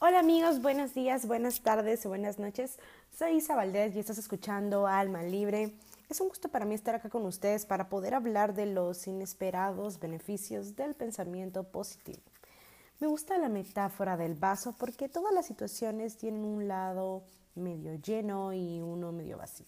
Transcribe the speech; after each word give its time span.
Hola 0.00 0.20
amigos, 0.20 0.62
buenos 0.62 0.94
días, 0.94 1.26
buenas 1.26 1.60
tardes, 1.60 2.06
buenas 2.06 2.38
noches. 2.38 2.78
Soy 3.18 3.38
Isa 3.38 3.56
Valdés 3.56 3.96
y 3.96 3.98
estás 3.98 4.16
escuchando 4.16 4.86
Alma 4.86 5.24
Libre. 5.24 5.74
Es 6.08 6.20
un 6.20 6.28
gusto 6.28 6.48
para 6.48 6.64
mí 6.64 6.76
estar 6.76 6.94
acá 6.94 7.08
con 7.08 7.26
ustedes 7.26 7.66
para 7.66 7.88
poder 7.88 8.14
hablar 8.14 8.54
de 8.54 8.66
los 8.66 9.08
inesperados 9.08 9.98
beneficios 9.98 10.76
del 10.76 10.94
pensamiento 10.94 11.64
positivo. 11.64 12.20
Me 13.00 13.08
gusta 13.08 13.38
la 13.38 13.48
metáfora 13.48 14.16
del 14.16 14.36
vaso 14.36 14.72
porque 14.78 15.08
todas 15.08 15.34
las 15.34 15.46
situaciones 15.46 16.16
tienen 16.16 16.44
un 16.44 16.68
lado 16.68 17.24
medio 17.56 17.96
lleno 17.96 18.52
y 18.52 18.80
uno 18.80 19.10
medio 19.10 19.38
vacío. 19.38 19.66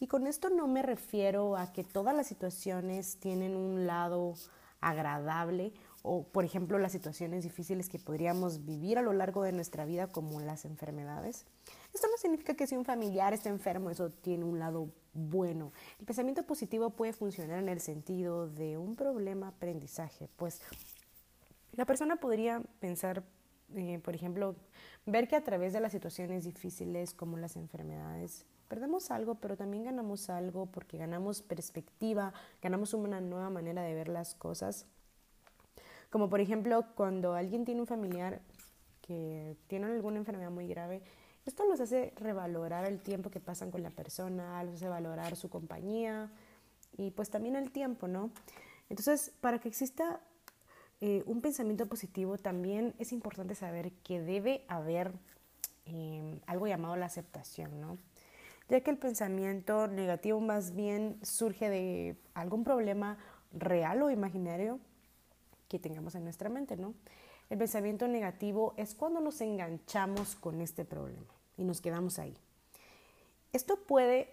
Y 0.00 0.06
con 0.06 0.26
esto 0.26 0.48
no 0.48 0.66
me 0.66 0.80
refiero 0.80 1.58
a 1.58 1.74
que 1.74 1.84
todas 1.84 2.16
las 2.16 2.26
situaciones 2.26 3.18
tienen 3.18 3.54
un 3.54 3.86
lado 3.86 4.32
agradable 4.80 5.74
o, 6.02 6.24
por 6.24 6.44
ejemplo, 6.44 6.78
las 6.78 6.92
situaciones 6.92 7.44
difíciles 7.44 7.88
que 7.88 7.98
podríamos 7.98 8.64
vivir 8.64 8.98
a 8.98 9.02
lo 9.02 9.12
largo 9.12 9.42
de 9.42 9.52
nuestra 9.52 9.84
vida 9.84 10.08
como 10.08 10.40
las 10.40 10.64
enfermedades. 10.64 11.46
Esto 11.94 12.08
no 12.08 12.16
significa 12.16 12.54
que 12.54 12.66
si 12.66 12.76
un 12.76 12.84
familiar 12.84 13.32
está 13.32 13.48
enfermo, 13.48 13.90
eso 13.90 14.10
tiene 14.10 14.44
un 14.44 14.58
lado 14.58 14.88
bueno. 15.14 15.72
El 15.98 16.06
pensamiento 16.06 16.42
positivo 16.44 16.90
puede 16.90 17.12
funcionar 17.12 17.58
en 17.58 17.68
el 17.68 17.80
sentido 17.80 18.48
de 18.48 18.78
un 18.78 18.96
problema 18.96 19.48
aprendizaje, 19.48 20.28
pues 20.36 20.60
la 21.74 21.86
persona 21.86 22.16
podría 22.16 22.62
pensar, 22.80 23.22
eh, 23.74 23.98
por 24.00 24.14
ejemplo, 24.14 24.56
ver 25.06 25.28
que 25.28 25.36
a 25.36 25.44
través 25.44 25.72
de 25.72 25.80
las 25.80 25.92
situaciones 25.92 26.44
difíciles 26.44 27.14
como 27.14 27.38
las 27.38 27.56
enfermedades, 27.56 28.44
perdemos 28.68 29.10
algo, 29.10 29.36
pero 29.36 29.56
también 29.56 29.84
ganamos 29.84 30.30
algo 30.30 30.66
porque 30.66 30.98
ganamos 30.98 31.42
perspectiva, 31.42 32.32
ganamos 32.60 32.94
una 32.94 33.20
nueva 33.20 33.50
manera 33.50 33.82
de 33.82 33.94
ver 33.94 34.08
las 34.08 34.34
cosas. 34.34 34.86
Como 36.12 36.28
por 36.28 36.42
ejemplo, 36.42 36.84
cuando 36.94 37.32
alguien 37.32 37.64
tiene 37.64 37.80
un 37.80 37.86
familiar 37.86 38.42
que 39.00 39.56
tiene 39.66 39.86
alguna 39.86 40.18
enfermedad 40.18 40.50
muy 40.50 40.68
grave, 40.68 41.00
esto 41.46 41.64
los 41.64 41.80
hace 41.80 42.12
revalorar 42.16 42.84
el 42.84 43.00
tiempo 43.00 43.30
que 43.30 43.40
pasan 43.40 43.70
con 43.70 43.82
la 43.82 43.88
persona, 43.88 44.62
los 44.62 44.74
hace 44.74 44.88
valorar 44.88 45.36
su 45.36 45.48
compañía 45.48 46.30
y 46.98 47.12
pues 47.12 47.30
también 47.30 47.56
el 47.56 47.72
tiempo, 47.72 48.08
¿no? 48.08 48.30
Entonces, 48.90 49.32
para 49.40 49.58
que 49.58 49.70
exista 49.70 50.20
eh, 51.00 51.22
un 51.24 51.40
pensamiento 51.40 51.86
positivo, 51.86 52.36
también 52.36 52.94
es 52.98 53.14
importante 53.14 53.54
saber 53.54 53.92
que 54.04 54.20
debe 54.20 54.66
haber 54.68 55.12
eh, 55.86 56.38
algo 56.44 56.66
llamado 56.66 56.94
la 56.96 57.06
aceptación, 57.06 57.80
¿no? 57.80 57.96
ya 58.68 58.80
que 58.80 58.90
el 58.90 58.98
pensamiento 58.98 59.86
negativo 59.88 60.40
más 60.40 60.74
bien 60.74 61.18
surge 61.22 61.70
de 61.70 62.16
algún 62.34 62.64
problema 62.64 63.16
real 63.52 64.02
o 64.02 64.10
imaginario 64.10 64.78
que 65.72 65.78
tengamos 65.78 66.14
en 66.14 66.24
nuestra 66.24 66.50
mente, 66.50 66.76
¿no? 66.76 66.92
El 67.48 67.56
pensamiento 67.56 68.06
negativo 68.06 68.74
es 68.76 68.94
cuando 68.94 69.20
nos 69.20 69.40
enganchamos 69.40 70.36
con 70.36 70.60
este 70.60 70.84
problema 70.84 71.32
y 71.56 71.64
nos 71.64 71.80
quedamos 71.80 72.18
ahí. 72.18 72.36
Esto 73.54 73.76
puede 73.76 74.28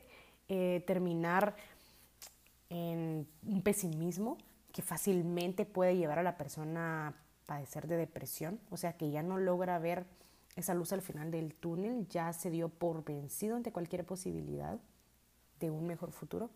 eh, 0.49 0.83
terminar 0.85 1.55
en 2.69 3.25
un 3.47 3.61
pesimismo 3.61 4.37
que 4.73 4.81
fácilmente 4.81 5.65
puede 5.65 5.95
llevar 5.95 6.19
a 6.19 6.23
la 6.23 6.35
persona 6.35 7.07
a 7.07 7.13
padecer 7.45 7.87
de 7.87 7.95
depresión, 7.95 8.59
o 8.69 8.75
sea 8.75 8.97
que 8.97 9.09
ya 9.09 9.23
no 9.23 9.37
logra 9.37 9.79
ver 9.79 10.05
esa 10.57 10.73
luz 10.73 10.91
al 10.91 11.01
final 11.01 11.31
del 11.31 11.55
túnel 11.55 12.05
ya 12.09 12.33
se 12.33 12.51
dio 12.51 12.67
por 12.67 13.05
vencido 13.05 13.55
ante 13.55 13.71
cualquier 13.71 14.05
posibilidad 14.05 14.77
de 15.61 15.71
un 15.71 15.87
mejor 15.87 16.11
futuro. 16.11 16.49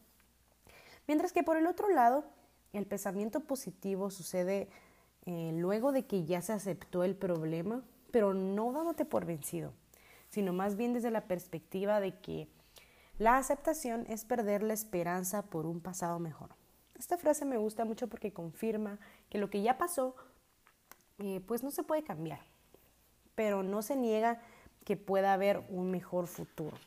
Mientras 1.07 1.31
que 1.31 1.43
por 1.43 1.55
el 1.55 1.67
otro 1.67 1.89
lado, 1.89 2.25
el 2.73 2.85
pensamiento 2.85 3.41
positivo 3.41 4.09
sucede 4.09 4.69
eh, 5.25 5.51
luego 5.53 5.91
de 5.91 6.05
que 6.05 6.25
ya 6.25 6.41
se 6.41 6.53
aceptó 6.53 7.03
el 7.03 7.15
problema, 7.15 7.83
pero 8.11 8.33
no 8.33 8.71
dándote 8.71 9.05
por 9.05 9.25
vencido, 9.25 9.73
sino 10.29 10.51
más 10.53 10.75
bien 10.75 10.93
desde 10.93 11.11
la 11.11 11.27
perspectiva 11.27 11.99
de 11.99 12.19
que 12.19 12.47
la 13.17 13.37
aceptación 13.37 14.05
es 14.09 14.25
perder 14.25 14.63
la 14.63 14.73
esperanza 14.73 15.43
por 15.43 15.65
un 15.65 15.79
pasado 15.79 16.19
mejor. 16.19 16.55
Esta 16.97 17.17
frase 17.17 17.45
me 17.45 17.57
gusta 17.57 17.85
mucho 17.85 18.07
porque 18.07 18.33
confirma 18.33 18.99
que 19.29 19.37
lo 19.37 19.49
que 19.49 19.61
ya 19.61 19.77
pasó, 19.77 20.15
eh, 21.19 21.41
pues 21.47 21.63
no 21.63 21.71
se 21.71 21.83
puede 21.83 22.03
cambiar 22.03 22.41
pero 23.35 23.63
no 23.63 23.81
se 23.81 23.95
niega 23.95 24.41
que 24.85 24.97
pueda 24.97 25.33
haber 25.33 25.63
un 25.69 25.91
mejor 25.91 26.27
futuro. 26.27 26.77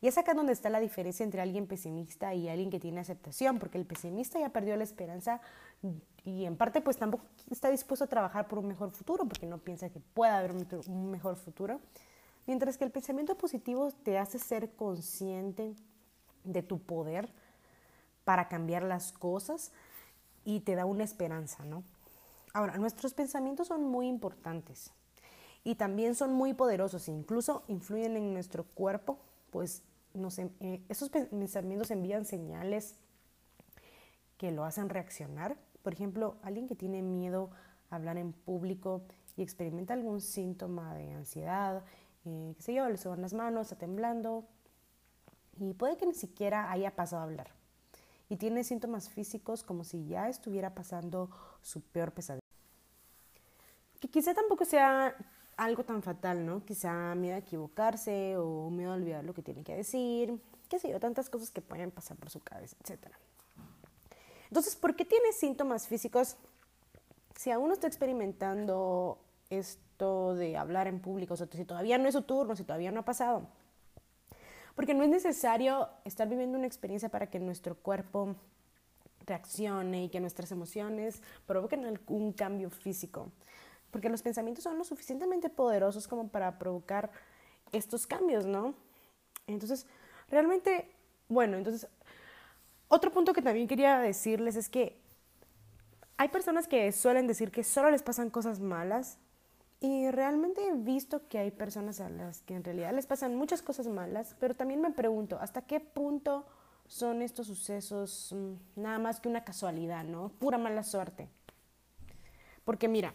Y 0.00 0.06
es 0.06 0.16
acá 0.16 0.34
donde 0.34 0.52
está 0.52 0.70
la 0.70 0.80
diferencia 0.80 1.24
entre 1.24 1.40
alguien 1.40 1.66
pesimista 1.66 2.34
y 2.34 2.48
alguien 2.48 2.70
que 2.70 2.78
tiene 2.78 3.00
aceptación, 3.00 3.58
porque 3.58 3.78
el 3.78 3.86
pesimista 3.86 4.38
ya 4.38 4.50
perdió 4.50 4.76
la 4.76 4.84
esperanza 4.84 5.40
y 6.24 6.44
en 6.44 6.56
parte 6.56 6.80
pues 6.80 6.96
tampoco 6.96 7.24
está 7.50 7.70
dispuesto 7.70 8.04
a 8.04 8.08
trabajar 8.08 8.46
por 8.46 8.60
un 8.60 8.68
mejor 8.68 8.90
futuro, 8.92 9.24
porque 9.26 9.46
no 9.46 9.58
piensa 9.58 9.88
que 9.90 10.00
pueda 10.00 10.38
haber 10.38 10.52
un 10.52 11.10
mejor 11.10 11.36
futuro. 11.36 11.80
Mientras 12.46 12.78
que 12.78 12.84
el 12.84 12.90
pensamiento 12.90 13.36
positivo 13.36 13.90
te 13.90 14.18
hace 14.18 14.38
ser 14.38 14.70
consciente 14.70 15.74
de 16.44 16.62
tu 16.62 16.78
poder 16.78 17.28
para 18.24 18.48
cambiar 18.48 18.84
las 18.84 19.12
cosas 19.12 19.72
y 20.44 20.60
te 20.60 20.74
da 20.74 20.84
una 20.84 21.04
esperanza, 21.04 21.64
¿no? 21.64 21.82
Ahora, 22.54 22.78
nuestros 22.78 23.12
pensamientos 23.14 23.68
son 23.68 23.84
muy 23.84 24.08
importantes 24.08 24.92
y 25.64 25.74
también 25.74 26.14
son 26.14 26.32
muy 26.32 26.54
poderosos, 26.54 27.08
incluso 27.08 27.64
influyen 27.68 28.16
en 28.16 28.32
nuestro 28.32 28.64
cuerpo, 28.64 29.18
pues 29.50 29.82
eh, 30.60 30.82
esos 30.88 31.10
pensamientos 31.10 31.90
envían 31.90 32.24
señales 32.24 32.96
que 34.36 34.50
lo 34.50 34.64
hacen 34.64 34.88
reaccionar. 34.88 35.56
Por 35.82 35.92
ejemplo, 35.92 36.36
alguien 36.42 36.66
que 36.66 36.74
tiene 36.74 37.02
miedo 37.02 37.50
a 37.90 37.96
hablar 37.96 38.18
en 38.18 38.32
público 38.32 39.02
y 39.36 39.42
experimenta 39.42 39.94
algún 39.94 40.20
síntoma 40.20 40.94
de 40.94 41.12
ansiedad, 41.12 41.84
eh, 42.24 42.54
qué 42.56 42.62
sé 42.62 42.74
yo, 42.74 42.88
le 42.88 42.96
suban 42.96 43.22
las 43.22 43.32
manos, 43.32 43.66
está 43.66 43.76
temblando 43.76 44.44
y 45.58 45.74
puede 45.74 45.96
que 45.96 46.06
ni 46.06 46.14
siquiera 46.14 46.70
haya 46.70 46.94
pasado 46.94 47.22
a 47.22 47.24
hablar. 47.24 47.50
Y 48.28 48.36
tiene 48.36 48.62
síntomas 48.64 49.08
físicos 49.08 49.62
como 49.62 49.84
si 49.84 50.06
ya 50.06 50.28
estuviera 50.28 50.74
pasando 50.74 51.30
su 51.62 51.80
peor 51.80 52.12
pesadilla. 52.12 52.42
Que 54.00 54.08
quizá 54.08 54.34
tampoco 54.34 54.64
sea 54.64 55.16
algo 55.58 55.84
tan 55.84 56.02
fatal, 56.02 56.46
¿no? 56.46 56.64
Quizá 56.64 57.14
miedo 57.16 57.34
a 57.34 57.38
equivocarse 57.38 58.36
o 58.38 58.70
miedo 58.70 58.92
a 58.92 58.94
olvidar 58.94 59.24
lo 59.24 59.34
que 59.34 59.42
tiene 59.42 59.64
que 59.64 59.74
decir, 59.74 60.40
qué 60.68 60.78
sé 60.78 60.88
yo, 60.88 61.00
tantas 61.00 61.28
cosas 61.28 61.50
que 61.50 61.60
pueden 61.60 61.90
pasar 61.90 62.16
por 62.16 62.30
su 62.30 62.40
cabeza, 62.40 62.76
etc. 62.80 63.08
Entonces, 64.48 64.76
¿por 64.76 64.94
qué 64.94 65.04
tiene 65.04 65.32
síntomas 65.32 65.88
físicos? 65.88 66.36
Si 67.34 67.50
aún 67.50 67.68
no 67.68 67.74
está 67.74 67.88
experimentando 67.88 69.18
esto 69.50 70.36
de 70.36 70.56
hablar 70.56 70.86
en 70.86 71.00
público, 71.00 71.34
o 71.34 71.36
sea, 71.36 71.48
si 71.50 71.64
todavía 71.64 71.98
no 71.98 72.08
es 72.08 72.14
su 72.14 72.22
turno, 72.22 72.54
si 72.54 72.62
todavía 72.62 72.92
no 72.92 73.00
ha 73.00 73.04
pasado. 73.04 73.42
Porque 74.76 74.94
no 74.94 75.02
es 75.02 75.10
necesario 75.10 75.88
estar 76.04 76.28
viviendo 76.28 76.56
una 76.56 76.68
experiencia 76.68 77.08
para 77.08 77.28
que 77.30 77.40
nuestro 77.40 77.74
cuerpo 77.74 78.36
reaccione 79.26 80.04
y 80.04 80.08
que 80.08 80.20
nuestras 80.20 80.52
emociones 80.52 81.20
provoquen 81.46 81.84
algún 81.84 82.32
cambio 82.32 82.70
físico 82.70 83.32
porque 83.90 84.08
los 84.08 84.22
pensamientos 84.22 84.64
son 84.64 84.78
lo 84.78 84.84
suficientemente 84.84 85.50
poderosos 85.50 86.08
como 86.08 86.28
para 86.28 86.58
provocar 86.58 87.10
estos 87.72 88.06
cambios, 88.06 88.46
¿no? 88.46 88.74
Entonces, 89.46 89.86
realmente, 90.28 90.90
bueno, 91.28 91.56
entonces, 91.56 91.88
otro 92.88 93.10
punto 93.12 93.32
que 93.32 93.42
también 93.42 93.68
quería 93.68 93.98
decirles 93.98 94.56
es 94.56 94.68
que 94.68 95.00
hay 96.16 96.28
personas 96.28 96.66
que 96.66 96.90
suelen 96.92 97.26
decir 97.26 97.50
que 97.50 97.64
solo 97.64 97.90
les 97.90 98.02
pasan 98.02 98.30
cosas 98.30 98.60
malas 98.60 99.18
y 99.80 100.10
realmente 100.10 100.66
he 100.66 100.74
visto 100.74 101.28
que 101.28 101.38
hay 101.38 101.50
personas 101.52 102.00
a 102.00 102.08
las 102.10 102.42
que 102.42 102.54
en 102.54 102.64
realidad 102.64 102.92
les 102.92 103.06
pasan 103.06 103.36
muchas 103.36 103.62
cosas 103.62 103.86
malas, 103.86 104.34
pero 104.40 104.56
también 104.56 104.80
me 104.80 104.90
pregunto, 104.90 105.38
¿hasta 105.40 105.62
qué 105.62 105.78
punto 105.78 106.44
son 106.88 107.22
estos 107.22 107.46
sucesos 107.46 108.34
mm, 108.34 108.80
nada 108.80 108.98
más 108.98 109.20
que 109.20 109.28
una 109.28 109.44
casualidad, 109.44 110.04
¿no? 110.04 110.30
Pura 110.30 110.58
mala 110.58 110.82
suerte. 110.82 111.28
Porque 112.64 112.88
mira, 112.88 113.14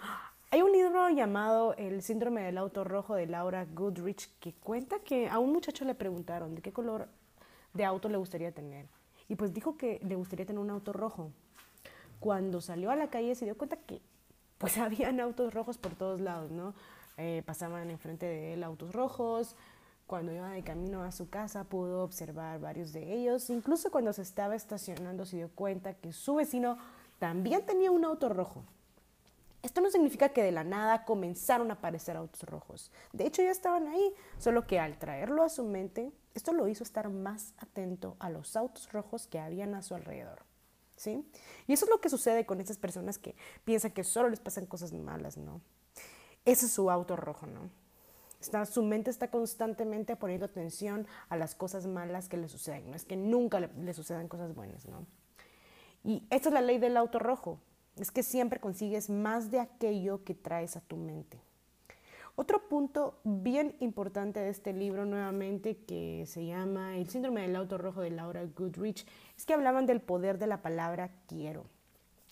hay 0.54 0.62
un 0.62 0.72
libro 0.72 1.10
llamado 1.10 1.74
El 1.78 2.04
síndrome 2.04 2.44
del 2.44 2.60
auto 2.60 2.84
rojo 2.84 3.16
de 3.16 3.26
Laura 3.26 3.66
Goodrich 3.66 4.30
que 4.40 4.54
cuenta 4.54 5.00
que 5.00 5.28
a 5.28 5.40
un 5.40 5.52
muchacho 5.52 5.84
le 5.84 5.96
preguntaron 5.96 6.54
de 6.54 6.62
qué 6.62 6.72
color 6.72 7.08
de 7.74 7.86
auto 7.86 8.08
le 8.08 8.18
gustaría 8.18 8.52
tener. 8.52 8.86
Y 9.28 9.34
pues 9.34 9.52
dijo 9.52 9.78
que 9.78 10.00
le 10.04 10.14
gustaría 10.14 10.46
tener 10.46 10.60
un 10.60 10.70
auto 10.70 10.94
rojo. 10.94 11.32
Cuando 12.20 12.62
salió 12.62 12.92
a 12.92 12.96
la 12.96 13.08
calle 13.08 13.34
se 13.34 13.46
dio 13.46 13.58
cuenta 13.58 13.78
que 13.78 14.00
pues 14.60 14.78
habían 14.78 15.20
autos 15.20 15.56
rojos 15.56 15.80
por 15.80 15.96
todos 15.96 16.22
lados, 16.22 16.52
¿no? 16.52 16.76
Eh, 17.18 17.42
pasaban 17.48 17.90
enfrente 17.90 18.28
de 18.28 18.54
él 18.54 18.64
autos 18.64 18.94
rojos. 18.94 19.56
Cuando 20.06 20.32
iba 20.32 20.52
de 20.52 20.62
camino 20.62 21.02
a 21.02 21.12
su 21.12 21.32
casa 21.32 21.64
pudo 21.64 22.04
observar 22.04 22.60
varios 22.60 22.94
de 22.94 23.12
ellos. 23.12 23.50
Incluso 23.50 23.90
cuando 23.90 24.14
se 24.14 24.22
estaba 24.22 24.54
estacionando 24.54 25.26
se 25.26 25.38
dio 25.38 25.50
cuenta 25.50 25.96
que 25.96 26.14
su 26.14 26.36
vecino 26.36 26.78
también 27.18 27.66
tenía 27.66 27.90
un 27.90 28.06
auto 28.06 28.30
rojo. 28.30 28.64
Esto 29.64 29.80
no 29.80 29.90
significa 29.90 30.30
que 30.30 30.44
de 30.44 30.52
la 30.52 30.66
nada 30.66 31.06
comenzaron 31.06 31.72
a 31.72 31.76
aparecer 31.76 32.18
autos 32.18 32.44
rojos. 32.44 32.92
De 33.14 33.26
hecho, 33.26 33.42
ya 33.42 33.50
estaban 33.50 33.88
ahí, 33.88 34.14
solo 34.38 34.68
que 34.68 34.78
al 34.78 35.00
traerlo 35.00 35.42
a 35.42 35.50
su 35.50 35.64
mente, 35.64 36.12
esto 36.36 36.52
lo 36.52 36.68
hizo 36.68 36.84
estar 36.84 37.10
más 37.10 37.54
atento 37.58 38.18
a 38.20 38.30
los 38.30 38.58
autos 38.58 38.92
rojos 38.92 39.26
que 39.26 39.40
habían 39.40 39.74
a 39.74 39.82
su 39.82 39.96
alrededor. 39.96 40.44
¿Sí? 40.98 41.26
Y 41.66 41.74
eso 41.74 41.86
es 41.86 41.92
lo 41.92 42.02
que 42.02 42.10
sucede 42.10 42.46
con 42.46 42.60
esas 42.62 42.78
personas 42.78 43.18
que 43.18 43.36
piensan 43.64 43.92
que 43.92 44.04
solo 44.04 44.30
les 44.30 44.42
pasan 44.42 44.66
cosas 44.68 44.92
malas, 44.94 45.38
¿no? 45.38 45.62
Ese 46.46 46.66
es 46.66 46.74
su 46.74 46.92
auto 46.92 47.16
rojo, 47.16 47.48
¿no? 47.48 47.70
Su 48.66 48.84
mente 48.84 49.10
está 49.10 49.32
constantemente 49.32 50.18
poniendo 50.18 50.46
atención 50.46 51.08
a 51.30 51.38
las 51.38 51.56
cosas 51.56 51.88
malas 51.88 52.28
que 52.28 52.36
le 52.36 52.50
suceden. 52.50 52.90
No 52.90 52.98
es 52.98 53.06
que 53.06 53.16
nunca 53.16 53.62
le, 53.62 53.70
le 53.82 53.94
sucedan 53.94 54.28
cosas 54.28 54.54
buenas, 54.54 54.86
¿no? 54.88 55.06
Y 56.04 56.28
esta 56.30 56.50
es 56.50 56.54
la 56.54 56.62
ley 56.62 56.78
del 56.78 56.98
auto 56.98 57.18
rojo. 57.18 57.60
Es 57.98 58.12
que 58.12 58.24
siempre 58.24 58.60
consigues 58.60 59.10
más 59.10 59.52
de 59.52 59.60
aquello 59.60 60.24
que 60.24 60.34
traes 60.34 60.76
a 60.76 60.82
tu 60.82 60.98
mente. 60.98 61.40
Otro 62.36 62.68
punto 62.68 63.20
bien 63.24 63.76
importante 63.80 64.40
de 64.40 64.50
este 64.50 64.74
libro 64.74 65.06
nuevamente 65.06 65.78
que 65.78 66.26
se 66.26 66.48
llama 66.48 66.98
El 66.98 67.08
síndrome 67.08 67.44
del 67.44 67.56
auto 67.56 67.78
rojo 67.78 68.02
de 68.02 68.10
Laura 68.10 68.44
Goodrich 68.44 69.06
es 69.38 69.46
que 69.46 69.54
hablaban 69.54 69.86
del 69.86 70.02
poder 70.02 70.40
de 70.40 70.48
la 70.48 70.64
palabra 70.64 71.12
quiero. 71.28 71.66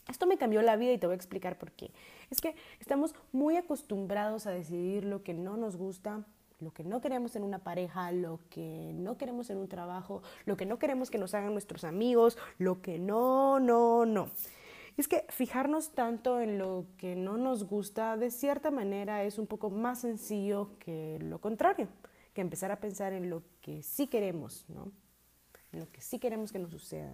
Esto 0.10 0.26
me 0.26 0.40
cambió 0.40 0.64
la 0.64 0.76
vida 0.76 0.92
y 0.94 0.98
te 0.98 1.06
voy 1.06 1.14
a 1.14 1.18
explicar 1.18 1.60
por 1.60 1.72
qué. 1.72 1.92
Es 2.32 2.42
que 2.42 2.56
estamos 2.80 3.14
muy 3.32 3.58
acostumbrados 3.58 4.48
a 4.48 4.52
decidir 4.52 5.06
lo 5.06 5.22
que 5.22 5.36
no 5.36 5.56
nos 5.56 5.78
gusta, 5.78 6.26
lo 6.60 6.74
que 6.74 6.84
no 6.84 7.00
queremos 7.00 7.36
en 7.36 7.44
una 7.44 7.60
pareja, 7.60 8.12
lo 8.12 8.40
que 8.50 8.94
no 8.96 9.18
queremos 9.18 9.52
en 9.52 9.58
un 9.58 9.68
trabajo, 9.68 10.24
lo 10.46 10.58
que 10.58 10.66
no 10.66 10.80
queremos 10.80 11.12
que 11.12 11.20
nos 11.20 11.36
hagan 11.36 11.54
nuestros 11.54 11.84
amigos, 11.84 12.40
lo 12.58 12.82
que 12.82 12.98
no, 12.98 13.60
no, 13.60 14.08
no. 14.08 14.30
Es 14.98 15.08
que 15.08 15.26
fijarnos 15.30 15.92
tanto 15.94 16.42
en 16.42 16.58
lo 16.58 16.86
que 16.98 17.16
no 17.16 17.38
nos 17.38 17.64
gusta, 17.64 18.18
de 18.18 18.30
cierta 18.30 18.72
manera, 18.72 19.24
es 19.24 19.38
un 19.38 19.48
poco 19.48 19.70
más 19.70 20.02
sencillo 20.02 20.78
que 20.80 21.18
lo 21.22 21.40
contrario, 21.40 21.88
que 22.34 22.42
empezar 22.42 22.72
a 22.72 22.80
pensar 22.80 23.14
en 23.14 23.30
lo 23.30 23.44
que 23.62 23.82
sí 23.84 24.08
queremos, 24.08 24.66
¿no? 24.68 24.92
En 25.72 25.80
lo 25.80 25.92
que 25.92 26.02
sí 26.02 26.20
queremos 26.20 26.52
que 26.52 26.60
nos 26.60 26.72
suceda. 26.72 27.14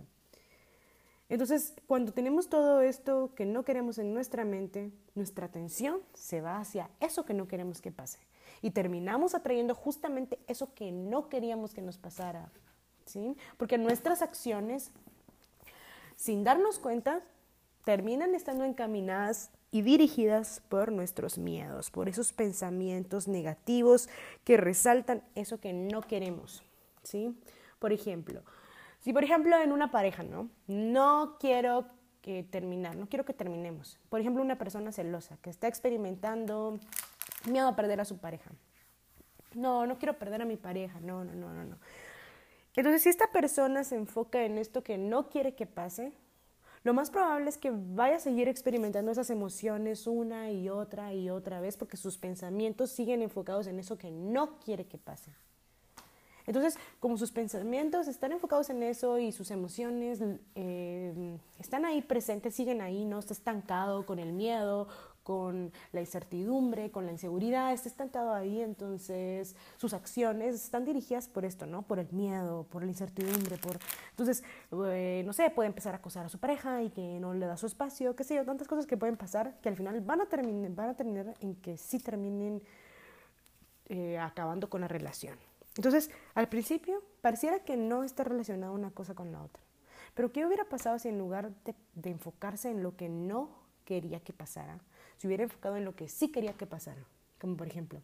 Entonces, 1.30 1.76
cuando 1.88 2.14
tenemos 2.14 2.50
todo 2.50 2.82
esto 2.82 3.34
que 3.36 3.46
no 3.46 3.64
queremos 3.64 3.98
en 3.98 4.14
nuestra 4.14 4.46
mente, 4.46 4.92
nuestra 5.14 5.46
atención 5.46 6.00
se 6.14 6.42
va 6.42 6.58
hacia 6.58 6.90
eso 7.00 7.26
que 7.26 7.34
no 7.34 7.48
queremos 7.48 7.82
que 7.82 7.92
pase. 7.92 8.20
Y 8.62 8.72
terminamos 8.72 9.36
atrayendo 9.36 9.76
justamente 9.76 10.40
eso 10.48 10.74
que 10.74 10.92
no 10.92 11.28
queríamos 11.30 11.74
que 11.74 11.82
nos 11.82 11.98
pasara. 11.98 12.50
¿sí? 13.06 13.36
Porque 13.58 13.78
nuestras 13.78 14.22
acciones, 14.22 14.92
sin 16.16 16.44
darnos 16.44 16.80
cuenta, 16.80 17.22
terminan 17.88 18.36
estando 18.36 18.66
encaminadas 18.66 19.50
y 19.72 19.82
dirigidas 19.82 20.62
por 20.68 20.92
nuestros 20.92 21.38
miedos, 21.38 21.90
por 21.90 22.10
esos 22.10 22.34
pensamientos 22.34 23.30
negativos 23.30 24.10
que 24.44 24.58
resaltan 24.58 25.24
eso 25.36 25.62
que 25.62 25.72
no 25.72 26.02
queremos, 26.02 26.64
¿sí? 27.04 27.34
Por 27.80 27.94
ejemplo, 27.94 28.44
si 29.00 29.14
por 29.14 29.24
ejemplo 29.24 29.58
en 29.58 29.72
una 29.72 29.90
pareja, 29.90 30.24
¿no? 30.24 30.50
No 30.68 31.38
quiero 31.40 31.86
que 32.22 32.44
terminar, 32.44 32.98
no 32.98 33.08
quiero 33.08 33.24
que 33.24 33.32
terminemos. 33.32 33.98
Por 34.10 34.20
ejemplo, 34.20 34.44
una 34.44 34.58
persona 34.58 34.92
celosa 34.92 35.38
que 35.38 35.50
está 35.50 35.70
experimentando 35.70 36.82
miedo 37.50 37.70
a 37.70 37.76
perder 37.78 38.02
a 38.02 38.06
su 38.06 38.18
pareja. 38.18 38.52
No, 39.56 39.88
no 39.88 39.98
quiero 39.98 40.20
perder 40.20 40.42
a 40.42 40.46
mi 40.46 40.58
pareja, 40.58 41.00
no, 41.00 41.24
no, 41.24 41.36
no, 41.36 41.54
no, 41.54 41.64
no. 41.64 41.78
Entonces, 42.76 43.04
si 43.04 43.08
esta 43.08 43.32
persona 43.32 43.86
se 43.86 43.96
enfoca 43.96 44.44
en 44.44 44.58
esto 44.58 44.84
que 44.84 44.98
no 44.98 45.30
quiere 45.30 45.56
que 45.56 45.68
pase, 45.68 46.12
lo 46.84 46.94
más 46.94 47.10
probable 47.10 47.50
es 47.50 47.58
que 47.58 47.72
vaya 47.74 48.18
a 48.18 48.20
seguir 48.20 48.48
experimentando 48.48 49.12
esas 49.12 49.30
emociones 49.30 50.08
una 50.08 50.52
y 50.52 50.70
otra 50.70 51.14
y 51.14 51.30
otra 51.30 51.60
vez 51.60 51.78
porque 51.78 51.98
sus 51.98 52.18
pensamientos 52.18 52.92
siguen 52.92 53.22
enfocados 53.22 53.68
en 53.68 53.80
eso 53.80 53.98
que 53.98 54.12
no 54.12 54.60
quiere 54.60 54.86
que 54.86 54.98
pase. 54.98 55.32
Entonces, 56.48 56.78
como 57.02 57.18
sus 57.18 57.32
pensamientos 57.32 58.08
están 58.08 58.32
enfocados 58.32 58.70
en 58.70 58.82
eso 58.82 59.20
y 59.20 59.34
sus 59.34 59.52
emociones 59.52 60.22
eh, 60.56 61.38
están 61.60 61.84
ahí 61.84 62.02
presentes, 62.02 62.56
siguen 62.56 62.80
ahí, 62.80 63.04
no 63.04 63.20
está 63.20 63.34
estancado 63.34 64.06
con 64.06 64.18
el 64.18 64.32
miedo, 64.32 64.88
con 65.28 65.74
la 65.92 66.00
incertidumbre, 66.00 66.90
con 66.90 67.06
la 67.06 67.12
inseguridad, 67.12 67.74
está 67.74 67.90
estancado 67.90 68.34
ahí, 68.34 68.62
entonces 68.62 69.58
sus 69.76 69.94
acciones 69.94 70.56
están 70.56 70.86
dirigidas 70.86 71.28
por 71.28 71.44
esto, 71.44 71.66
¿no? 71.66 71.82
Por 71.82 72.00
el 72.00 72.08
miedo, 72.14 72.64
por 72.64 72.82
la 72.82 72.88
incertidumbre, 72.88 73.58
por... 73.58 73.78
Entonces, 74.12 74.42
eh, 74.72 75.24
no 75.26 75.34
sé, 75.34 75.50
puede 75.50 75.68
empezar 75.68 75.94
a 75.94 75.98
acosar 75.98 76.26
a 76.26 76.30
su 76.30 76.40
pareja 76.40 76.82
y 76.82 76.92
que 76.92 77.20
no 77.20 77.34
le 77.34 77.46
da 77.46 77.58
su 77.58 77.66
espacio, 77.66 78.16
qué 78.16 78.24
sé 78.24 78.36
yo, 78.36 78.46
tantas 78.46 78.70
cosas 78.70 78.88
que 78.88 78.96
pueden 78.96 79.18
pasar 79.18 79.60
que 79.60 79.68
al 79.68 79.76
final 79.76 80.00
van 80.00 80.22
a, 80.22 80.28
van 80.70 80.90
a 80.92 80.94
terminar 80.96 81.34
en 81.42 81.56
que 81.56 81.76
sí 81.76 82.00
terminen 82.00 82.64
eh, 83.88 84.18
acabando 84.18 84.70
con 84.70 84.80
la 84.80 84.88
relación. 84.88 85.38
Entonces, 85.76 86.10
al 86.36 86.48
principio 86.48 87.04
pareciera 87.20 87.66
que 87.66 87.76
no 87.76 88.06
está 88.06 88.24
relacionada 88.24 88.72
una 88.72 88.92
cosa 88.92 89.14
con 89.14 89.34
la 89.34 89.44
otra. 89.44 89.62
Pero 90.14 90.32
¿qué 90.32 90.46
hubiera 90.46 90.64
pasado 90.64 90.98
si 91.00 91.10
en 91.10 91.18
lugar 91.18 91.52
de, 91.66 91.76
de 91.96 92.12
enfocarse 92.12 92.72
en 92.72 92.82
lo 92.82 92.96
que 92.96 93.10
no 93.10 93.67
quería 93.88 94.20
que 94.20 94.34
pasara, 94.34 94.80
se 95.16 95.28
hubiera 95.28 95.44
enfocado 95.44 95.78
en 95.78 95.86
lo 95.86 95.96
que 95.96 96.10
sí 96.10 96.30
quería 96.30 96.52
que 96.52 96.68
pasara. 96.68 97.02
Como 97.40 97.56
por 97.56 97.68
ejemplo, 97.68 98.02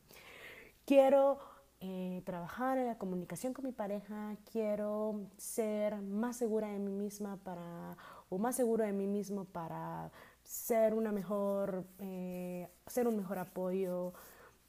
quiero 0.86 1.40
eh, 1.82 2.22
trabajar 2.26 2.78
en 2.78 2.88
la 2.88 2.98
comunicación 2.98 3.54
con 3.54 3.66
mi 3.66 3.74
pareja, 3.74 4.38
quiero 4.50 5.28
ser 5.38 5.98
más 6.02 6.38
segura 6.38 6.70
de 6.70 6.80
mí 6.80 6.94
misma 6.94 7.36
para, 7.44 7.98
o 8.30 8.38
más 8.38 8.56
seguro 8.56 8.86
de 8.86 8.94
mí 8.94 9.08
mismo 9.08 9.44
para 9.44 10.10
ser 10.44 10.94
una 10.94 11.12
mejor, 11.12 11.86
eh, 12.00 12.70
ser 12.88 13.06
un 13.06 13.18
mejor 13.18 13.40
apoyo, 13.40 14.14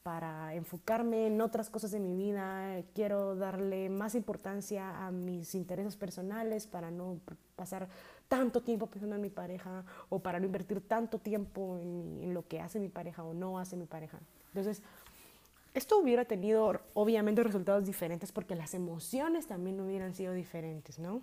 para 0.05 0.53
enfocarme 0.55 1.29
en 1.29 1.41
otras 1.41 1.71
cosas 1.71 1.91
de 1.91 1.99
mi 1.99 2.15
vida, 2.15 2.83
quiero 2.95 3.37
darle 3.37 3.89
más 3.89 4.15
importancia 4.15 5.07
a 5.07 5.11
mis 5.11 5.55
intereses 5.55 5.97
personales 5.97 6.67
para 6.67 6.91
no 6.91 7.21
pasar 7.57 7.89
tanto 8.35 8.63
tiempo 8.63 8.89
pensando 8.89 9.15
en 9.15 9.23
mi 9.23 9.31
pareja 9.31 9.85
o 10.09 10.19
para 10.19 10.41
no 10.41 10.47
invertir 10.47 10.81
tanto 10.81 11.21
tiempo 11.21 11.79
en, 11.79 12.35
lo 12.35 12.47
que 12.49 12.61
hace 12.61 12.81
mi 12.81 12.89
pareja 12.89 13.23
o 13.23 13.33
no 13.33 13.61
hace 13.61 13.77
mi 13.77 13.87
pareja. 13.87 14.19
Entonces, 14.49 14.83
esto 15.73 15.99
hubiera 15.99 16.25
tenido 16.25 16.81
obviamente 16.95 17.45
resultados 17.45 17.85
diferentes 17.85 18.33
porque 18.33 18.57
las 18.57 18.75
emociones 18.75 19.47
también 19.47 19.81
hubieran 19.81 20.15
sido 20.15 20.33
diferentes, 20.33 20.99
¿no? 20.99 21.23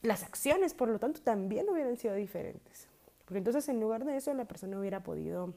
Las 0.00 0.22
acciones, 0.22 0.72
por 0.72 0.88
lo 0.88 0.98
tanto, 0.98 1.20
también 1.20 1.68
hubieran 1.68 1.98
sido 1.98 2.14
diferentes. 2.14 2.88
Porque 3.26 3.38
entonces 3.38 3.68
en 3.68 3.78
lugar 3.78 4.06
de 4.06 4.16
eso 4.16 4.32
la 4.32 4.46
persona 4.46 4.78
hubiera 4.78 5.02
podido, 5.02 5.52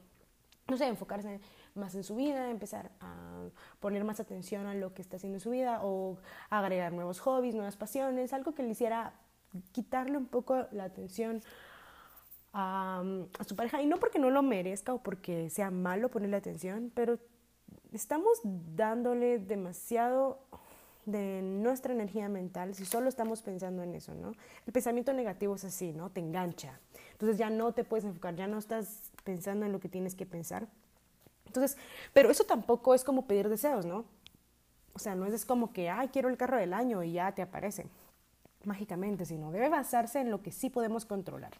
no 0.68 0.76
sé, 0.76 0.86
enfocarse 0.86 1.40
más 1.74 1.94
en 1.94 2.04
su 2.04 2.16
vida, 2.16 2.50
empezar 2.50 2.90
a 3.00 3.48
poner 3.80 4.04
más 4.04 4.20
atención 4.20 4.66
a 4.66 4.74
lo 4.74 4.92
que 4.92 5.00
está 5.00 5.16
haciendo 5.16 5.36
en 5.36 5.40
su 5.40 5.50
vida 5.50 5.80
o 5.82 6.18
agregar 6.50 6.92
nuevos 6.92 7.20
hobbies, 7.20 7.54
nuevas 7.54 7.76
pasiones, 7.76 8.34
algo 8.34 8.54
que 8.54 8.62
le 8.62 8.70
hiciera 8.70 9.14
quitarle 9.72 10.16
un 10.16 10.26
poco 10.26 10.66
la 10.72 10.84
atención 10.84 11.42
a, 12.52 13.02
su 13.46 13.56
pareja. 13.56 13.82
Y 13.82 13.86
no 13.86 13.98
porque 13.98 14.18
no 14.18 14.30
lo 14.30 14.42
merezca 14.42 14.94
o 14.94 15.02
porque 15.02 15.50
sea 15.50 15.70
malo 15.70 16.10
ponerle 16.10 16.36
atención, 16.36 16.90
pero 16.94 17.18
estamos 17.92 18.40
dándole 18.44 19.38
demasiado 19.38 20.40
de 21.06 21.42
nuestra 21.42 21.92
energía 21.92 22.30
mental 22.30 22.74
si 22.74 22.86
solo 22.86 23.10
estamos 23.10 23.42
pensando 23.42 23.82
en 23.82 23.94
eso, 23.94 24.14
¿no? 24.14 24.32
El 24.66 24.72
pensamiento 24.72 25.12
negativo 25.12 25.54
es 25.56 25.64
así, 25.64 25.92
¿no? 25.92 26.10
Te 26.10 26.20
engancha. 26.20 26.80
Entonces 27.12 27.36
ya 27.36 27.50
no 27.50 27.72
te 27.72 27.84
puedes 27.84 28.04
enfocar, 28.04 28.34
ya 28.36 28.46
no 28.46 28.58
estás 28.58 29.12
pensando 29.22 29.66
en 29.66 29.72
lo 29.72 29.80
que 29.80 29.88
tienes 29.88 30.14
que 30.14 30.24
pensar. 30.24 30.66
Entonces, 31.46 31.76
pero 32.14 32.30
eso 32.30 32.44
tampoco 32.44 32.94
es 32.94 33.04
como 33.04 33.26
pedir 33.26 33.48
deseos, 33.48 33.84
¿no? 33.84 34.06
O 34.94 34.98
sea, 34.98 35.14
no 35.14 35.26
es 35.26 35.44
como 35.44 35.72
que, 35.72 35.90
ay, 35.90 36.08
quiero 36.08 36.28
el 36.28 36.36
carro 36.36 36.56
del 36.56 36.72
año 36.72 37.02
y 37.02 37.12
ya 37.12 37.32
te 37.32 37.42
aparece 37.42 37.86
mágicamente, 38.66 39.24
sino 39.24 39.50
debe 39.52 39.68
basarse 39.68 40.20
en 40.20 40.30
lo 40.30 40.42
que 40.42 40.52
sí 40.52 40.70
podemos 40.70 41.06
controlar. 41.06 41.52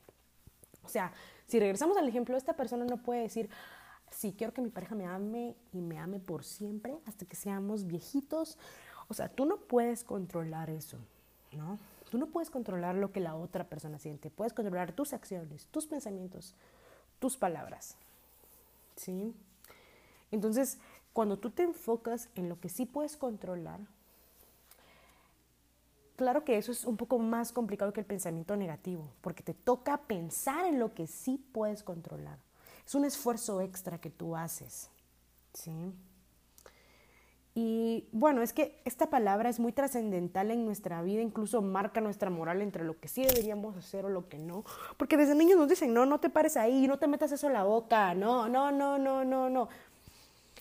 O 0.84 0.88
sea, 0.88 1.12
si 1.46 1.58
regresamos 1.58 1.96
al 1.96 2.08
ejemplo, 2.08 2.36
esta 2.36 2.54
persona 2.54 2.84
no 2.84 2.98
puede 2.98 3.22
decir, 3.22 3.48
sí, 4.10 4.34
quiero 4.36 4.52
que 4.52 4.62
mi 4.62 4.70
pareja 4.70 4.94
me 4.94 5.06
ame 5.06 5.56
y 5.72 5.80
me 5.80 5.98
ame 5.98 6.20
por 6.20 6.44
siempre 6.44 6.98
hasta 7.06 7.26
que 7.26 7.36
seamos 7.36 7.86
viejitos. 7.86 8.58
O 9.08 9.14
sea, 9.14 9.28
tú 9.28 9.44
no 9.44 9.56
puedes 9.58 10.04
controlar 10.04 10.70
eso, 10.70 10.98
¿no? 11.52 11.78
Tú 12.10 12.18
no 12.18 12.26
puedes 12.28 12.50
controlar 12.50 12.94
lo 12.94 13.12
que 13.12 13.20
la 13.20 13.34
otra 13.34 13.64
persona 13.64 13.98
siente. 13.98 14.30
Puedes 14.30 14.52
controlar 14.52 14.92
tus 14.92 15.12
acciones, 15.12 15.66
tus 15.66 15.86
pensamientos, 15.86 16.54
tus 17.18 17.36
palabras. 17.36 17.96
¿Sí? 18.96 19.34
Entonces, 20.30 20.78
cuando 21.12 21.38
tú 21.38 21.50
te 21.50 21.62
enfocas 21.62 22.28
en 22.34 22.48
lo 22.48 22.60
que 22.60 22.68
sí 22.68 22.86
puedes 22.86 23.16
controlar, 23.16 23.80
Claro 26.16 26.44
que 26.44 26.56
eso 26.56 26.70
es 26.70 26.84
un 26.84 26.96
poco 26.96 27.18
más 27.18 27.52
complicado 27.52 27.92
que 27.92 28.00
el 28.00 28.06
pensamiento 28.06 28.56
negativo, 28.56 29.10
porque 29.20 29.42
te 29.42 29.54
toca 29.54 29.98
pensar 29.98 30.66
en 30.66 30.78
lo 30.78 30.94
que 30.94 31.06
sí 31.06 31.44
puedes 31.52 31.82
controlar. 31.82 32.38
Es 32.86 32.94
un 32.94 33.04
esfuerzo 33.04 33.60
extra 33.60 33.98
que 33.98 34.10
tú 34.10 34.36
haces. 34.36 34.90
¿sí? 35.54 35.72
Y 37.56 38.08
bueno, 38.10 38.42
es 38.42 38.52
que 38.52 38.80
esta 38.84 39.10
palabra 39.10 39.48
es 39.48 39.60
muy 39.60 39.72
trascendental 39.72 40.50
en 40.50 40.64
nuestra 40.64 41.02
vida, 41.02 41.22
incluso 41.22 41.62
marca 41.62 42.00
nuestra 42.00 42.28
moral 42.28 42.62
entre 42.62 42.84
lo 42.84 42.98
que 42.98 43.06
sí 43.06 43.22
deberíamos 43.22 43.76
hacer 43.76 44.04
o 44.04 44.08
lo 44.08 44.28
que 44.28 44.38
no. 44.38 44.64
Porque 44.96 45.16
desde 45.16 45.36
niños 45.36 45.58
nos 45.58 45.68
dicen, 45.68 45.94
no, 45.94 46.04
no 46.04 46.18
te 46.18 46.30
pares 46.30 46.56
ahí, 46.56 46.88
no 46.88 46.98
te 46.98 47.06
metas 47.06 47.30
eso 47.30 47.46
en 47.46 47.52
la 47.52 47.62
boca, 47.64 48.14
no, 48.14 48.48
no, 48.48 48.72
no, 48.72 48.98
no, 48.98 49.24
no, 49.24 49.48
no. 49.48 49.68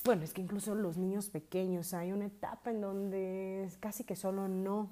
Bueno, 0.06 0.24
es 0.24 0.34
que 0.34 0.42
incluso 0.42 0.76
los 0.76 0.98
niños 0.98 1.30
pequeños 1.30 1.94
hay 1.94 2.12
una 2.12 2.26
etapa 2.26 2.70
en 2.70 2.82
donde 2.82 3.70
casi 3.80 4.04
que 4.04 4.16
solo 4.16 4.48
no 4.48 4.90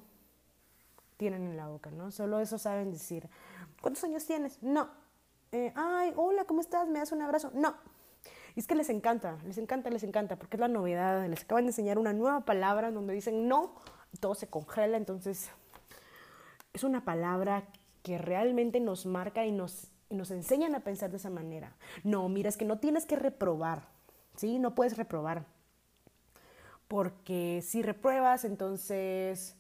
tienen 1.22 1.44
en 1.44 1.56
la 1.56 1.68
boca, 1.68 1.92
¿no? 1.92 2.10
Solo 2.10 2.40
eso 2.40 2.58
saben 2.58 2.90
decir. 2.90 3.30
¿Cuántos 3.80 4.04
años 4.04 4.26
tienes? 4.26 4.58
No. 4.64 4.90
Eh, 5.52 5.72
ay, 5.76 6.14
hola, 6.16 6.46
¿cómo 6.46 6.62
estás? 6.62 6.90
¿Me 6.90 6.98
das 6.98 7.12
un 7.12 7.22
abrazo? 7.22 7.52
No. 7.54 7.76
Y 8.56 8.60
es 8.60 8.66
que 8.66 8.74
les 8.74 8.90
encanta, 8.90 9.38
les 9.46 9.60
encanta, 9.60 9.92
les 9.92 10.02
encanta, 10.02 10.36
porque 10.36 10.58
es 10.58 10.60
la 10.60 10.68
novedad. 10.68 11.24
Les 11.28 11.44
acaban 11.44 11.66
de 11.66 11.70
enseñar 11.70 12.00
una 12.00 12.12
nueva 12.12 12.44
palabra 12.44 12.90
donde 12.90 13.14
dicen 13.14 13.48
no, 13.48 13.76
todo 14.20 14.34
se 14.34 14.48
congela. 14.48 14.98
Entonces, 14.98 15.52
es 16.74 16.84
una 16.84 17.06
palabra 17.06 17.68
que 18.02 18.18
realmente 18.18 18.80
nos 18.80 19.06
marca 19.06 19.46
y 19.46 19.52
nos, 19.52 19.92
y 20.10 20.16
nos 20.16 20.32
enseñan 20.32 20.74
a 20.74 20.80
pensar 20.80 21.12
de 21.12 21.18
esa 21.18 21.30
manera. 21.30 21.76
No, 22.04 22.30
mira, 22.30 22.50
es 22.50 22.58
que 22.58 22.66
no 22.66 22.80
tienes 22.80 23.06
que 23.06 23.16
reprobar, 23.16 23.84
¿sí? 24.38 24.58
No 24.58 24.74
puedes 24.74 24.98
reprobar. 24.98 25.46
Porque 26.88 27.62
si 27.62 27.84
repruebas, 27.84 28.44
entonces 28.44 29.56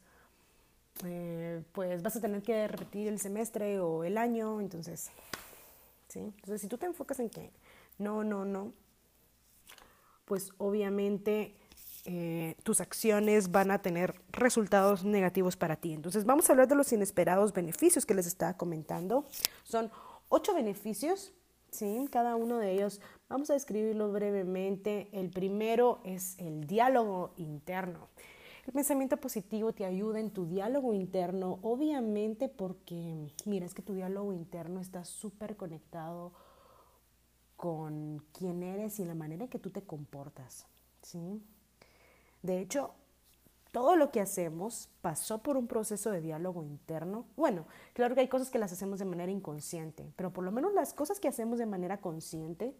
eh, 1.06 1.64
pues 1.72 2.02
vas 2.04 2.16
a 2.16 2.22
tener 2.22 2.42
que 2.42 2.68
repetir 2.68 3.08
el 3.08 3.20
semestre 3.20 3.80
o 3.80 4.04
el 4.04 4.18
año, 4.18 4.60
entonces, 4.62 5.10
¿sí? 6.08 6.20
Entonces, 6.20 6.62
si 6.62 6.68
tú 6.68 6.78
te 6.78 6.86
enfocas 6.86 7.20
en 7.20 7.30
que 7.30 7.52
no, 7.98 8.24
no, 8.24 8.46
no, 8.46 8.74
pues 10.26 10.52
obviamente 10.58 11.56
eh, 12.06 12.56
tus 12.64 12.82
acciones 12.82 13.52
van 13.52 13.70
a 13.70 13.82
tener 13.82 14.22
resultados 14.32 15.04
negativos 15.04 15.56
para 15.56 15.76
ti. 15.76 15.94
Entonces, 15.94 16.26
vamos 16.26 16.50
a 16.50 16.54
hablar 16.54 16.68
de 16.68 16.76
los 16.76 16.92
inesperados 16.94 17.54
beneficios 17.54 18.06
que 18.06 18.14
les 18.14 18.26
estaba 18.26 18.58
comentando. 18.58 19.26
Son 19.64 19.92
ocho 20.30 20.54
beneficios, 20.56 21.34
¿sí? 21.70 22.08
Cada 22.12 22.36
uno 22.36 22.58
de 22.58 22.72
ellos, 22.72 23.02
vamos 23.30 23.50
a 23.50 23.54
describirlo 23.54 24.12
brevemente. 24.12 25.10
El 25.12 25.30
primero 25.30 26.02
es 26.04 26.38
el 26.40 26.66
diálogo 26.66 27.34
interno. 27.38 28.08
El 28.68 28.74
pensamiento 28.74 29.18
positivo 29.18 29.74
te 29.74 29.86
ayuda 29.86 30.20
en 30.20 30.30
tu 30.30 30.46
diálogo 30.46 30.94
interno, 30.94 31.60
obviamente 31.63 32.48
porque, 32.48 33.34
mira, 33.46 33.65
es 33.65 33.74
que 33.74 33.82
tu 33.82 33.94
diálogo 33.94 34.34
interno 34.34 34.80
está 34.80 35.03
súper 35.03 35.58
conectado 35.58 36.32
con 37.56 38.24
quién 38.34 38.62
eres 38.62 39.00
y 39.00 39.06
la 39.06 39.15
manera 39.15 39.46
en 39.46 39.50
que 39.50 39.60
tú 39.60 39.72
te 39.72 39.82
comportas, 39.82 40.68
¿sí? 41.01 41.41
De 42.44 42.60
hecho, 42.60 42.94
todo 43.72 43.96
lo 43.96 44.12
que 44.12 44.22
hacemos 44.22 44.89
pasó 45.01 45.41
por 45.41 45.58
un 45.58 45.68
proceso 45.68 46.12
de 46.12 46.22
diálogo 46.22 46.63
interno. 46.63 47.25
Bueno, 47.36 47.65
claro 47.94 48.15
que 48.15 48.22
hay 48.22 48.27
cosas 48.27 48.50
que 48.50 48.60
las 48.60 48.72
hacemos 48.72 49.00
de 49.00 49.06
manera 49.06 49.32
inconsciente, 49.32 50.12
pero 50.15 50.32
por 50.34 50.44
lo 50.44 50.51
menos 50.51 50.74
las 50.74 50.94
cosas 50.94 51.20
que 51.20 51.27
hacemos 51.27 51.58
de 51.58 51.65
manera 51.65 52.01
consciente, 52.01 52.75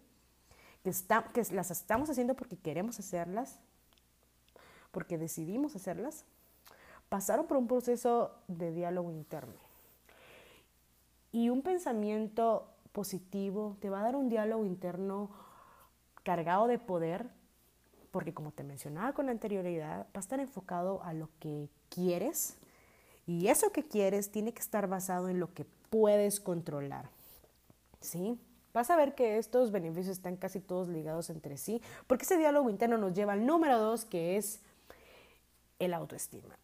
que, 0.84 0.90
está, 0.90 1.24
que 1.32 1.42
las 1.52 1.70
estamos 1.70 2.10
haciendo 2.10 2.34
porque 2.34 2.58
queremos 2.58 2.98
hacerlas, 2.98 3.58
porque 4.92 5.18
decidimos 5.18 5.74
hacerlas, 5.74 6.24
pasaron 7.08 7.46
por 7.46 7.56
un 7.56 7.66
proceso 7.66 8.30
de 8.46 8.72
diálogo 8.72 9.10
interno. 9.10 9.54
Y 11.32 11.48
un 11.48 11.62
pensamiento 11.62 12.68
positivo 12.92 13.76
te 13.80 13.90
va 13.90 14.00
a 14.00 14.04
dar 14.04 14.16
un 14.16 14.28
diálogo 14.28 14.64
interno 14.64 15.30
cargado 16.22 16.66
de 16.66 16.78
poder, 16.78 17.28
porque 18.10 18.34
como 18.34 18.52
te 18.52 18.62
mencionaba 18.62 19.12
con 19.12 19.28
anterioridad, 19.28 20.06
va 20.06 20.10
a 20.14 20.20
estar 20.20 20.38
enfocado 20.40 21.02
a 21.02 21.14
lo 21.14 21.28
que 21.40 21.68
quieres 21.88 22.56
y 23.26 23.48
eso 23.48 23.72
que 23.72 23.84
quieres 23.84 24.30
tiene 24.30 24.52
que 24.52 24.60
estar 24.60 24.86
basado 24.88 25.28
en 25.28 25.40
lo 25.40 25.52
que 25.54 25.64
puedes 25.90 26.40
controlar. 26.40 27.08
¿Sí? 28.00 28.38
Vas 28.74 28.90
a 28.90 28.96
ver 28.96 29.14
que 29.14 29.38
estos 29.38 29.70
beneficios 29.70 30.16
están 30.16 30.36
casi 30.36 30.60
todos 30.60 30.88
ligados 30.88 31.30
entre 31.30 31.56
sí, 31.56 31.80
porque 32.06 32.24
ese 32.24 32.38
diálogo 32.38 32.70
interno 32.70 32.98
nos 32.98 33.12
lleva 33.12 33.34
al 33.34 33.46
número 33.46 33.78
dos, 33.78 34.04
que 34.04 34.36
es 34.36 34.60
el 35.84 35.94
autoestima. 35.94 36.56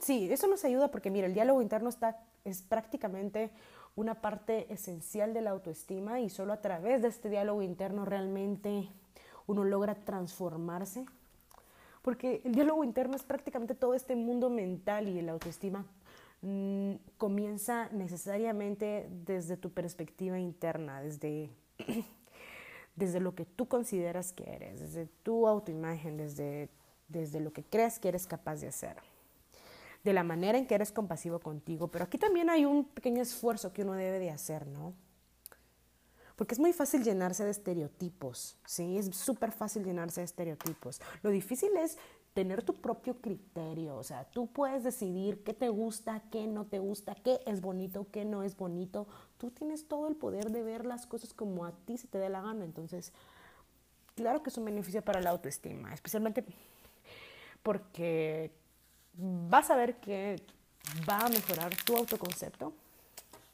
Sí, 0.00 0.30
eso 0.32 0.46
nos 0.46 0.64
ayuda 0.64 0.90
porque, 0.90 1.10
mira, 1.10 1.26
el 1.26 1.34
diálogo 1.34 1.62
interno 1.62 1.88
está, 1.88 2.20
es 2.44 2.62
prácticamente 2.62 3.50
una 3.96 4.20
parte 4.20 4.72
esencial 4.72 5.34
de 5.34 5.42
la 5.42 5.50
autoestima 5.50 6.20
y 6.20 6.30
solo 6.30 6.52
a 6.52 6.60
través 6.60 7.02
de 7.02 7.08
este 7.08 7.28
diálogo 7.28 7.62
interno 7.62 8.04
realmente 8.04 8.88
uno 9.46 9.64
logra 9.64 9.94
transformarse. 9.96 11.04
Porque 12.02 12.40
el 12.44 12.54
diálogo 12.54 12.84
interno 12.84 13.16
es 13.16 13.24
prácticamente 13.24 13.74
todo 13.74 13.94
este 13.94 14.14
mundo 14.14 14.50
mental 14.50 15.08
y 15.08 15.18
el 15.18 15.28
autoestima 15.28 15.84
mm, 16.42 16.92
comienza 17.16 17.88
necesariamente 17.90 19.08
desde 19.26 19.56
tu 19.56 19.70
perspectiva 19.70 20.38
interna, 20.38 21.02
desde, 21.02 21.50
desde 22.96 23.20
lo 23.20 23.34
que 23.34 23.44
tú 23.44 23.66
consideras 23.66 24.32
que 24.32 24.44
eres, 24.48 24.80
desde 24.80 25.06
tu 25.22 25.48
autoimagen, 25.48 26.16
desde 26.16 26.68
desde 27.08 27.40
lo 27.40 27.52
que 27.52 27.64
crees 27.64 27.98
que 27.98 28.08
eres 28.08 28.26
capaz 28.26 28.56
de 28.56 28.68
hacer, 28.68 28.96
de 30.04 30.12
la 30.12 30.22
manera 30.22 30.58
en 30.58 30.66
que 30.66 30.74
eres 30.74 30.92
compasivo 30.92 31.40
contigo. 31.40 31.88
Pero 31.88 32.04
aquí 32.04 32.18
también 32.18 32.50
hay 32.50 32.64
un 32.64 32.84
pequeño 32.84 33.22
esfuerzo 33.22 33.72
que 33.72 33.82
uno 33.82 33.94
debe 33.94 34.18
de 34.18 34.30
hacer, 34.30 34.66
¿no? 34.66 34.94
Porque 36.36 36.54
es 36.54 36.60
muy 36.60 36.72
fácil 36.72 37.02
llenarse 37.02 37.44
de 37.44 37.50
estereotipos, 37.50 38.56
¿sí? 38.64 38.96
Es 38.96 39.06
súper 39.16 39.50
fácil 39.50 39.82
llenarse 39.82 40.20
de 40.20 40.26
estereotipos. 40.26 41.00
Lo 41.22 41.30
difícil 41.30 41.76
es 41.76 41.98
tener 42.32 42.62
tu 42.62 42.74
propio 42.74 43.20
criterio, 43.20 43.96
o 43.96 44.04
sea, 44.04 44.22
tú 44.22 44.46
puedes 44.46 44.84
decidir 44.84 45.42
qué 45.42 45.52
te 45.52 45.68
gusta, 45.68 46.22
qué 46.30 46.46
no 46.46 46.66
te 46.66 46.78
gusta, 46.78 47.16
qué 47.16 47.40
es 47.46 47.60
bonito, 47.60 48.06
qué 48.12 48.24
no 48.24 48.44
es 48.44 48.56
bonito. 48.56 49.08
Tú 49.38 49.50
tienes 49.50 49.88
todo 49.88 50.06
el 50.06 50.14
poder 50.14 50.52
de 50.52 50.62
ver 50.62 50.86
las 50.86 51.06
cosas 51.06 51.34
como 51.34 51.64
a 51.64 51.72
ti 51.72 51.98
se 51.98 52.06
te 52.06 52.18
dé 52.18 52.28
la 52.28 52.40
gana. 52.40 52.64
Entonces, 52.64 53.12
claro 54.14 54.44
que 54.44 54.50
es 54.50 54.56
un 54.56 54.66
beneficio 54.66 55.02
para 55.02 55.20
la 55.20 55.30
autoestima, 55.30 55.92
especialmente 55.92 56.44
porque 57.62 58.50
vas 59.14 59.70
a 59.70 59.76
ver 59.76 59.96
que 59.96 60.36
va 61.08 61.20
a 61.20 61.28
mejorar 61.28 61.74
tu 61.84 61.96
autoconcepto 61.96 62.72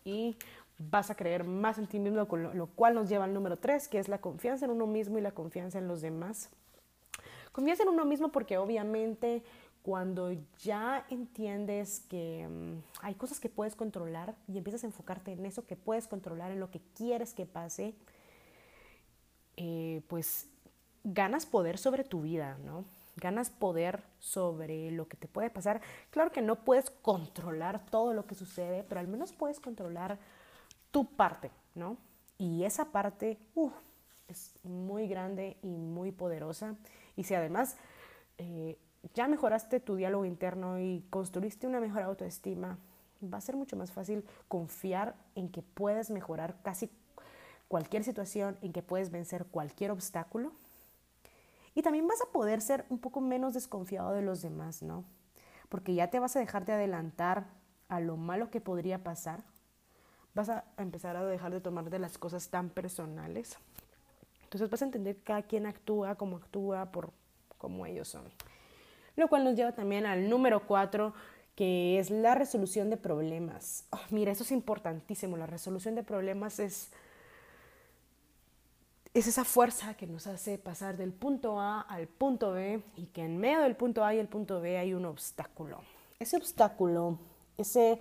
y 0.05 0.37
vas 0.79 1.11
a 1.11 1.15
creer 1.15 1.45
más 1.45 1.79
en 1.79 1.87
ti 1.87 1.99
mismo, 1.99 2.27
lo 2.55 2.67
cual 2.67 2.95
nos 2.95 3.09
lleva 3.09 3.25
al 3.25 3.35
número 3.35 3.57
tres, 3.57 3.89
que 3.89 3.99
es 3.99 4.09
la 4.09 4.19
confianza 4.19 4.65
en 4.65 4.71
uno 4.71 4.87
mismo 4.87 5.19
y 5.19 5.21
la 5.21 5.33
confianza 5.33 5.79
en 5.79 5.89
los 5.89 6.01
demás. 6.01 6.51
Confianza 7.53 7.85
en 7.85 7.91
uno 7.91 8.05
mismo 8.05 8.31
porque 8.31 8.59
obviamente 8.59 9.43
cuando 9.85 10.33
ya 10.63 11.05
entiendes 11.11 12.01
que 12.09 12.49
mm, 12.49 13.05
hay 13.05 13.15
cosas 13.15 13.39
que 13.39 13.49
puedes 13.49 13.77
controlar 13.77 14.35
y 14.49 14.57
empiezas 14.59 14.83
a 14.83 14.87
enfocarte 14.87 15.33
en 15.33 15.45
eso 15.45 15.67
que 15.67 15.77
puedes 15.77 16.09
controlar, 16.09 16.51
en 16.51 16.59
lo 16.59 16.71
que 16.71 16.81
quieres 16.97 17.35
que 17.35 17.45
pase, 17.47 17.95
eh, 19.57 20.03
pues 20.09 20.49
ganas 21.05 21.45
poder 21.45 21.77
sobre 21.77 22.03
tu 22.03 22.23
vida, 22.23 22.57
¿no? 22.65 22.85
Ganas 23.17 23.51
poder 23.51 24.03
sobre 24.19 24.91
lo 24.91 25.09
que 25.09 25.17
te 25.17 25.29
puede 25.29 25.51
pasar. 25.51 25.81
Claro 26.11 26.33
que 26.33 26.43
no 26.43 26.65
puedes 26.65 26.91
controlar 26.91 27.85
todo 27.87 28.13
lo 28.13 28.27
que 28.27 28.35
sucede, 28.35 28.85
pero 28.85 29.01
al 29.01 29.09
menos 29.09 29.33
puedes 29.33 29.61
controlar 29.61 30.19
tu 30.91 31.07
parte, 31.07 31.51
¿no? 31.75 31.97
Y 32.39 32.65
esa 32.65 32.87
parte 32.87 33.39
es 34.29 34.55
muy 34.65 35.07
grande 35.07 35.57
y 35.63 35.69
muy 35.69 36.13
poderosa. 36.13 36.77
Y 37.17 37.25
si 37.25 37.35
además 37.35 37.77
eh, 38.39 38.79
ya 39.15 39.29
mejoraste 39.29 39.81
tu 39.81 39.97
diálogo 39.97 40.25
interno 40.25 40.79
y 40.79 41.05
construiste 41.11 41.67
una 41.67 41.81
mejor 41.81 42.03
autoestima, 42.03 42.79
va 43.23 43.39
a 43.39 43.43
ser 43.43 43.57
mucho 43.57 43.77
más 43.77 43.93
fácil 43.93 44.25
confiar 44.49 45.15
en 45.35 45.49
que 45.49 45.63
puedes 45.63 46.11
mejorar 46.11 46.57
casi 46.63 46.91
cualquier 47.69 48.05
situación, 48.05 48.59
en 48.63 48.73
que 48.73 48.83
puedes 48.83 49.11
vencer 49.11 49.47
cualquier 49.47 49.91
obstáculo 49.91 50.53
y 51.75 51.83
también 51.83 52.07
vas 52.07 52.21
a 52.23 52.33
poder 52.33 52.61
ser 52.61 52.85
un 52.89 52.99
poco 52.99 53.21
menos 53.21 53.55
desconfiado 53.55 54.13
de 54.13 54.23
los 54.23 54.43
demás, 54.43 54.83
¿no? 54.83 55.05
Porque 55.69 55.95
ya 55.95 56.09
te 56.09 56.19
vas 56.19 56.37
a 56.37 56.41
dejar 56.41 56.65
de 56.65 56.73
adelantar 56.73 57.47
a 57.89 58.01
lo 58.01 58.17
malo 58.17 58.51
que 58.51 58.61
podría 58.61 59.03
pasar. 59.03 59.43
Vas 60.35 60.49
a 60.49 60.65
empezar 60.79 61.17
a 61.17 61.25
dejar 61.25 61.53
de 61.53 61.61
tomar 61.61 61.91
de 61.91 61.99
las 61.99 62.19
cosas 62.19 62.49
tan 62.49 62.71
personales. 62.71 63.59
Entonces 64.45 64.71
vas 64.71 64.83
a 64.83 64.85
entender 64.85 65.23
cada 65.23 65.43
quien 65.43 65.67
actúa 65.67 66.15
como 66.15 66.37
actúa 66.37 66.93
por 66.93 67.13
como 67.59 67.87
ellos 67.87 68.09
son. 68.09 68.25
Lo 69.17 69.29
cual 69.29 69.45
nos 69.45 69.57
lleva 69.57 69.73
también 69.73 70.07
al 70.07 70.29
número 70.29 70.67
cuatro, 70.67 71.15
que 71.55 71.99
es 71.99 72.11
la 72.11 72.35
resolución 72.35 72.91
de 72.91 72.97
problemas. 72.97 73.87
Oh, 73.91 74.01
mira, 74.11 74.33
eso 74.33 74.43
es 74.43 74.53
importantísimo. 74.53 75.37
La 75.37 75.47
resolución 75.47 75.95
de 75.95 76.03
problemas 76.03 76.59
es 76.59 76.93
es 79.15 79.29
esa 79.29 79.45
fuerza 79.45 79.95
que 79.95 80.09
nos 80.09 80.27
hace 80.27 80.59
pasar 80.59 80.97
del 80.97 81.13
punto 81.13 81.61
A 81.61 81.81
al 81.81 82.09
punto 82.09 82.53
B 82.53 82.83
y 82.97 83.07
que 83.07 83.23
en 83.23 83.39
medio 83.39 83.61
del 83.61 83.77
punto 83.77 84.05
A 84.05 84.13
y 84.13 84.19
el 84.19 84.27
punto 84.27 84.61
B 84.61 84.77
hay 84.77 84.93
un 84.93 85.07
obstáculo. 85.07 85.79
Ese 86.19 86.37
obstáculo, 86.37 87.19
ese 87.57 88.01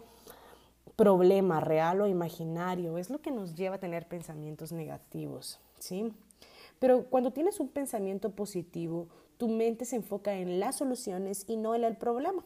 problema 0.95 1.59
real 1.59 2.01
o 2.01 2.07
imaginario 2.07 2.97
es 2.97 3.11
lo 3.11 3.21
que 3.21 3.29
nos 3.29 3.53
lleva 3.53 3.75
a 3.75 3.79
tener 3.79 4.07
pensamientos 4.07 4.71
negativos, 4.71 5.59
¿sí? 5.77 6.11
Pero 6.79 7.05
cuando 7.05 7.31
tienes 7.31 7.59
un 7.59 7.69
pensamiento 7.69 8.31
positivo, 8.31 9.07
tu 9.37 9.47
mente 9.47 9.85
se 9.85 9.95
enfoca 9.95 10.33
en 10.33 10.59
las 10.59 10.77
soluciones 10.77 11.45
y 11.47 11.57
no 11.57 11.75
en 11.75 11.83
el 11.83 11.95
problema. 11.95 12.43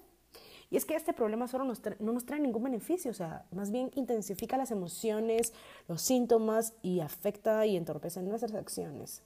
Y 0.70 0.78
es 0.78 0.86
que 0.86 0.96
este 0.96 1.14
problema 1.14 1.48
solo 1.48 1.64
no 1.66 2.14
nos 2.14 2.26
trae 2.26 2.40
ningún 2.40 2.64
beneficio, 2.64 3.12
o 3.12 3.14
sea, 3.14 3.46
más 3.52 3.72
bien 3.72 3.90
intensifica 3.96 4.58
las 4.58 4.72
emociones, 4.72 5.54
los 5.88 6.02
síntomas 6.02 6.74
y 6.82 7.00
afecta 7.00 7.66
y 7.66 7.78
entorpece 7.78 8.22
nuestras 8.22 8.54
acciones. 8.54 9.22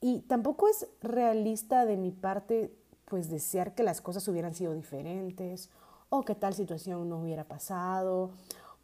Y 0.00 0.20
tampoco 0.22 0.66
es 0.68 0.88
realista 1.02 1.84
de 1.84 1.96
mi 1.96 2.10
parte 2.10 2.72
pues 3.04 3.28
desear 3.28 3.74
que 3.74 3.82
las 3.82 4.00
cosas 4.00 4.26
hubieran 4.28 4.54
sido 4.54 4.72
diferentes 4.72 5.68
o 6.08 6.22
que 6.22 6.34
tal 6.34 6.54
situación 6.54 7.08
no 7.08 7.20
hubiera 7.20 7.44
pasado 7.44 8.30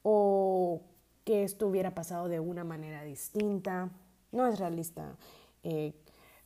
o 0.03 0.83
que 1.25 1.43
esto 1.43 1.67
hubiera 1.67 1.95
pasado 1.95 2.29
de 2.29 2.39
una 2.39 2.65
manera 2.65 3.03
distinta. 3.03 3.91
No 4.31 4.47
es 4.47 4.59
realista. 4.59 5.17
Eh, 5.63 5.95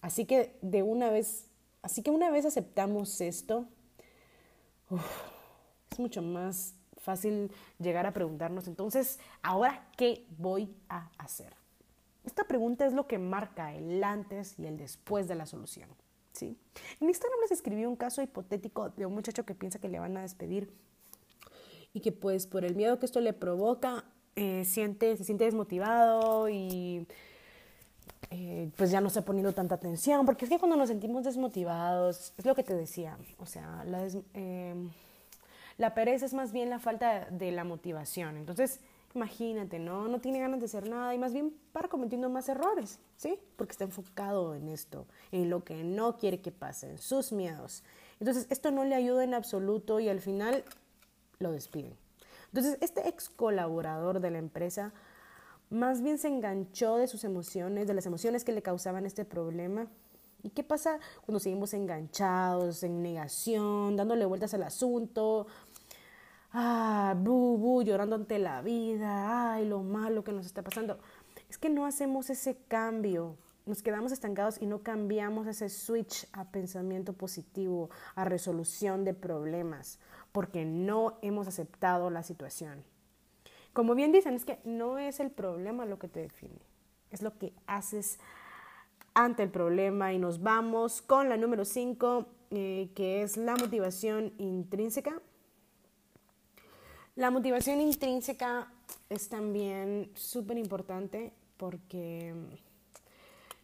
así 0.01 0.25
que 0.25 0.57
de 0.63 0.83
una 0.83 1.11
vez, 1.11 1.49
así 1.83 2.03
que 2.03 2.11
una 2.11 2.31
vez 2.31 2.47
aceptamos 2.47 3.21
esto, 3.21 3.67
es 5.91 5.99
mucho 5.99 6.23
más 6.23 6.75
fácil 6.99 7.51
llegar 7.79 8.07
a 8.07 8.13
preguntarnos, 8.13 8.69
entonces, 8.69 9.19
¿ahora 9.43 9.89
qué 9.97 10.27
voy 10.39 10.75
a 10.89 11.11
hacer? 11.19 11.55
Esta 12.25 12.45
pregunta 12.45 12.87
es 12.87 12.93
lo 12.93 13.07
que 13.07 13.19
marca 13.19 13.75
el 13.75 14.05
antes 14.05 14.59
y 14.59 14.67
el 14.67 14.77
después 14.77 15.27
de 15.27 15.35
la 15.35 15.47
solución. 15.47 15.89
¿sí? 16.33 16.57
En 17.01 17.09
Instagram 17.09 17.41
les 17.41 17.51
escribí 17.51 17.87
un 17.87 17.97
caso 17.97 18.23
hipotético 18.23 18.91
de 18.91 19.07
un 19.07 19.15
muchacho 19.15 19.45
que 19.45 19.55
piensa 19.55 19.79
que 19.79 19.89
le 19.89 19.99
van 19.99 20.17
a 20.17 20.23
despedir 20.23 20.71
y 21.93 22.01
que 22.01 22.13
pues 22.13 22.47
por 22.47 22.65
el 22.65 22.77
miedo 22.77 22.99
que 22.99 23.07
esto 23.07 23.21
le 23.21 23.33
provoca, 23.33 24.05
eh, 24.37 24.65
siente, 24.65 25.17
se 25.17 25.25
siente 25.25 25.45
desmotivado 25.45 26.49
y 26.49 27.07
eh, 28.31 28.71
pues 28.77 28.91
ya 28.91 29.01
no 29.01 29.09
está 29.09 29.23
poniendo 29.23 29.53
tanta 29.53 29.75
atención, 29.75 30.25
porque 30.25 30.45
es 30.45 30.51
que 30.51 30.59
cuando 30.59 30.77
nos 30.77 30.89
sentimos 30.89 31.25
desmotivados, 31.25 32.33
es 32.39 32.45
lo 32.45 32.55
que 32.55 32.63
te 32.63 32.75
decía, 32.75 33.19
o 33.39 33.47
sea, 33.47 33.85
la, 33.85 34.07
eh, 34.35 34.75
la 35.79 35.95
pereza 35.95 36.27
es 36.27 36.35
más 36.35 36.53
bien 36.53 36.71
la 36.71 36.79
falta 36.79 37.27
de 37.31 37.51
la 37.51 37.65
motivación. 37.65 38.37
Entonces, 38.37 38.81
imagínate, 39.15 39.81
¿no? 39.81 40.07
No 40.07 40.21
tiene 40.21 40.39
ganas 40.39 40.61
de 40.61 40.67
hacer 40.67 40.89
nada 40.89 41.13
y 41.15 41.19
más 41.19 41.33
bien 41.33 41.53
para 41.73 41.89
cometiendo 41.89 42.31
más 42.31 42.49
errores, 42.49 43.01
¿sí? 43.17 43.39
Porque 43.57 43.73
está 43.73 43.85
enfocado 43.85 44.55
en 44.55 44.69
esto, 44.69 45.07
en 45.33 45.51
lo 45.51 45.65
que 45.65 45.83
no 45.83 46.17
quiere 46.17 46.41
que 46.41 46.53
pase, 46.53 46.99
sus 46.99 47.33
miedos. 47.33 47.83
Entonces, 48.21 48.47
esto 48.51 48.71
no 48.71 48.85
le 48.85 48.95
ayuda 48.95 49.25
en 49.25 49.35
absoluto 49.35 49.99
y 49.99 50.09
al 50.09 50.21
final 50.21 50.65
lo 51.41 51.51
despiden. 51.51 51.97
Entonces, 52.53 52.79
este 52.81 53.09
ex 53.09 53.29
colaborador 53.29 54.21
de 54.21 54.31
la 54.31 54.39
empresa 54.39 54.93
más 55.71 56.03
bien 56.03 56.19
se 56.19 56.29
enganchó 56.29 56.97
de 56.97 57.07
sus 57.07 57.25
emociones, 57.25 57.87
de 57.87 57.95
las 57.95 58.07
emociones 58.07 58.45
que 58.45 58.53
le 58.53 58.63
causaban 58.63 59.07
este 59.07 59.25
problema. 59.25 59.87
¿Y 60.43 60.51
qué 60.51 60.65
pasa 60.65 60.99
cuando 61.25 61.39
seguimos 61.39 61.75
enganchados, 61.75 62.83
en 62.83 63.03
negación, 63.03 63.97
dándole 63.97 64.25
vueltas 64.25 64.53
al 64.55 64.65
asunto? 64.65 65.47
Ah, 66.53 67.15
bu, 67.17 67.57
bu, 67.59 67.83
llorando 67.83 68.17
ante 68.17 68.39
la 68.39 68.61
vida, 68.63 69.53
ay, 69.53 69.67
lo 69.67 69.83
malo 69.83 70.25
que 70.25 70.33
nos 70.33 70.47
está 70.47 70.63
pasando. 70.63 70.99
Es 71.49 71.59
que 71.59 71.71
no 71.71 71.87
hacemos 71.87 72.31
ese 72.31 72.57
cambio, 72.67 73.37
nos 73.67 73.83
quedamos 73.83 74.11
estancados 74.11 74.61
y 74.61 74.67
no 74.67 74.83
cambiamos 74.83 75.47
ese 75.47 75.69
switch 75.69 76.27
a 76.33 76.51
pensamiento 76.51 77.13
positivo, 77.13 77.91
a 78.17 78.25
resolución 78.25 79.05
de 79.05 79.15
problemas, 79.15 80.01
porque 80.33 80.65
no 80.65 81.19
hemos 81.23 81.47
aceptado 81.47 82.11
la 82.11 82.25
situación. 82.25 82.83
Como 83.73 83.95
bien 83.95 84.13
dicen, 84.13 84.35
es 84.35 84.45
que 84.45 84.59
no 84.65 84.99
es 84.99 85.21
el 85.21 85.31
problema 85.31 85.87
lo 85.87 85.99
que 85.99 86.09
te 86.09 86.21
define, 86.21 86.59
es 87.11 87.23
lo 87.23 87.39
que 87.39 87.53
haces 87.67 88.19
ante 89.15 89.43
el 89.43 89.51
problema 89.51 90.13
y 90.13 90.19
nos 90.19 90.43
vamos 90.43 91.03
con 91.03 91.29
la 91.29 91.37
número 91.37 91.65
5, 91.65 92.27
eh, 92.51 92.91
que 92.95 93.23
es 93.23 93.37
la 93.37 93.55
motivación 93.57 94.33
intrínseca. 94.39 95.21
La 97.17 97.31
motivación 97.31 97.81
intrínseca 97.81 98.73
es 99.09 99.29
también 99.29 100.11
súper 100.15 100.59
importante 100.59 101.33
porque 101.57 102.35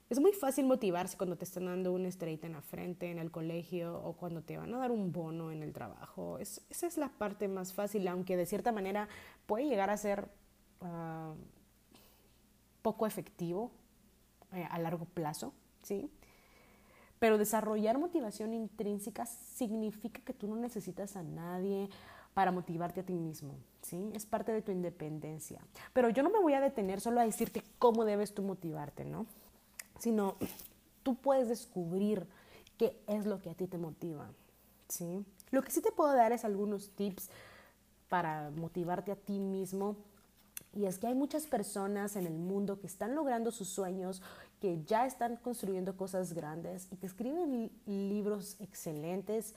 es 0.09 0.21
muy 0.21 0.33
fácil 0.33 0.67
motivarse 0.67 1.17
cuando 1.17 1.37
te 1.37 1.45
están 1.45 1.67
dando 1.67 1.93
una 1.93 2.09
estrellita 2.09 2.47
en 2.47 2.53
la 2.53 2.63
frente 2.63 3.11
en 3.11 3.19
el 3.19 3.31
colegio 3.31 4.01
o 4.03 4.13
cuando 4.13 4.43
te 4.43 4.57
van 4.57 4.73
a 4.75 4.79
dar 4.79 4.93
un 4.93 5.13
bono 5.13 5.51
en 5.51 5.63
el 5.63 5.73
trabajo. 5.73 6.39
esa 6.39 6.87
es 6.87 6.97
la 6.97 7.09
parte 7.09 7.49
más 7.49 7.73
fácil, 7.73 8.07
aunque 8.07 8.37
de 8.37 8.47
cierta 8.47 8.71
manera 8.71 9.09
puede 9.47 9.67
llegar 9.67 9.91
a 9.91 9.97
ser 9.97 10.29
ah, 10.81 11.35
poco 12.83 13.07
efectivo 13.07 13.73
eh, 14.53 14.65
a 14.71 14.79
largo 14.79 15.07
plazo, 15.07 15.53
¿sí? 15.83 16.09
Pero 17.19 17.39
desarrollar 17.39 17.99
motivación 17.99 18.55
intrínseca 18.55 19.27
significa 19.27 20.21
que 20.21 20.35
tú 20.35 20.47
no 20.47 20.55
necesitas 20.55 21.17
a 21.17 21.23
nadie 21.23 21.89
para 22.33 22.53
motivarte 22.53 23.01
a 23.01 23.03
ti 23.03 23.15
mismo, 23.15 23.57
¿sí? 23.83 24.11
Es 24.15 24.25
parte 24.25 24.53
de 24.53 24.63
tu 24.63 24.71
independencia. 24.71 25.61
Pero 25.93 26.11
yo 26.11 26.23
no 26.23 26.31
me 26.31 26.39
voy 26.39 26.53
a 26.53 26.61
detener 26.61 27.01
solo 27.01 27.21
a 27.21 27.25
decirte 27.25 27.65
cómo 27.79 28.05
debes 28.05 28.35
tú 28.35 28.43
motivarte, 28.43 29.05
¿no? 29.05 29.27
Sino 29.99 30.37
tú 31.03 31.17
puedes 31.17 31.49
descubrir 31.49 32.27
qué 32.79 33.01
es 33.07 33.27
lo 33.27 33.41
que 33.41 33.51
a 33.51 33.55
ti 33.55 33.67
te 33.67 33.79
motiva, 33.79 34.29
¿sí? 34.89 35.25
Lo 35.51 35.63
que 35.63 35.71
sí 35.71 35.81
te 35.81 35.93
puedo 35.93 36.15
dar 36.15 36.33
es 36.33 36.45
algunos 36.45 36.91
tips 36.91 37.31
para 38.09 38.51
motivarte 38.51 39.13
a 39.13 39.17
ti 39.17 39.39
mismo 39.39 39.97
y 40.77 40.85
es 40.85 40.99
que 40.99 41.07
hay 41.07 41.15
muchas 41.15 41.47
personas 41.47 42.17
en 42.17 42.27
el 42.27 42.35
mundo 42.35 42.79
que 42.79 42.87
están 42.87 43.15
logrando 43.15 43.51
sus 43.51 43.69
sueños, 43.69 44.21
que 44.61 44.83
ya 44.85 45.07
están 45.07 45.37
construyendo 45.37 45.97
cosas 45.97 46.35
grandes 46.35 46.89
y 46.93 46.97
que 46.97 47.07
escriben 47.07 47.71
libros 47.87 48.57
excelentes, 48.61 49.55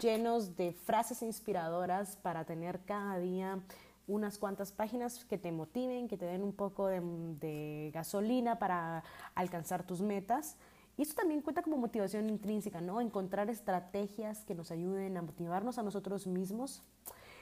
llenos 0.00 0.56
de 0.56 0.72
frases 0.72 1.22
inspiradoras 1.22 2.16
para 2.16 2.44
tener 2.44 2.80
cada 2.80 3.18
día 3.18 3.60
unas 4.06 4.38
cuantas 4.38 4.72
páginas 4.72 5.24
que 5.24 5.38
te 5.38 5.52
motiven, 5.52 6.08
que 6.08 6.16
te 6.16 6.26
den 6.26 6.42
un 6.42 6.52
poco 6.52 6.86
de, 6.86 7.90
gasolina 7.92 8.58
para 8.58 9.02
alcanzar 9.34 9.84
tus 9.84 10.00
metas. 10.00 10.56
Y 10.96 11.02
eso 11.02 11.14
también 11.14 11.42
cuenta 11.42 11.62
como 11.62 11.76
motivación 11.76 12.30
intrínseca, 12.30 12.80
¿no? 12.80 13.00
Encontrar 13.00 13.50
estrategias 13.50 14.44
que 14.44 14.54
nos 14.54 14.70
ayuden 14.70 15.16
a 15.16 15.22
motivarnos 15.22 15.78
a 15.78 15.82
nosotros 15.82 16.26
mismos. 16.26 16.82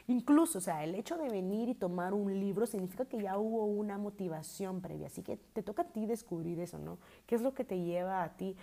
Incluso, 0.07 0.59
o 0.59 0.61
sea, 0.61 0.85
el 0.85 0.94
hecho 0.94 1.16
de 1.16 1.31
venir 1.31 1.68
y 1.68 1.74
tomar 1.74 2.12
un 2.12 2.38
libro 2.38 2.66
significa 2.66 3.07
que 3.07 3.22
ya 3.22 3.38
hubo 3.38 3.64
una 3.64 3.96
motivación 3.96 4.81
previa. 4.81 5.07
Así 5.07 5.22
que 5.22 5.37
te 5.37 5.62
toca 5.62 5.83
a 5.83 5.87
ti 5.87 6.07
descubrir 6.07 6.61
eso, 6.61 6.79
¿no? 6.79 6.98
¿Qué 7.27 7.37
es 7.37 7.42
lo 7.42 7.55
que 7.55 7.64
te 7.64 7.81
lleva 7.81 8.22
a 8.22 8.37
ti 8.37 8.57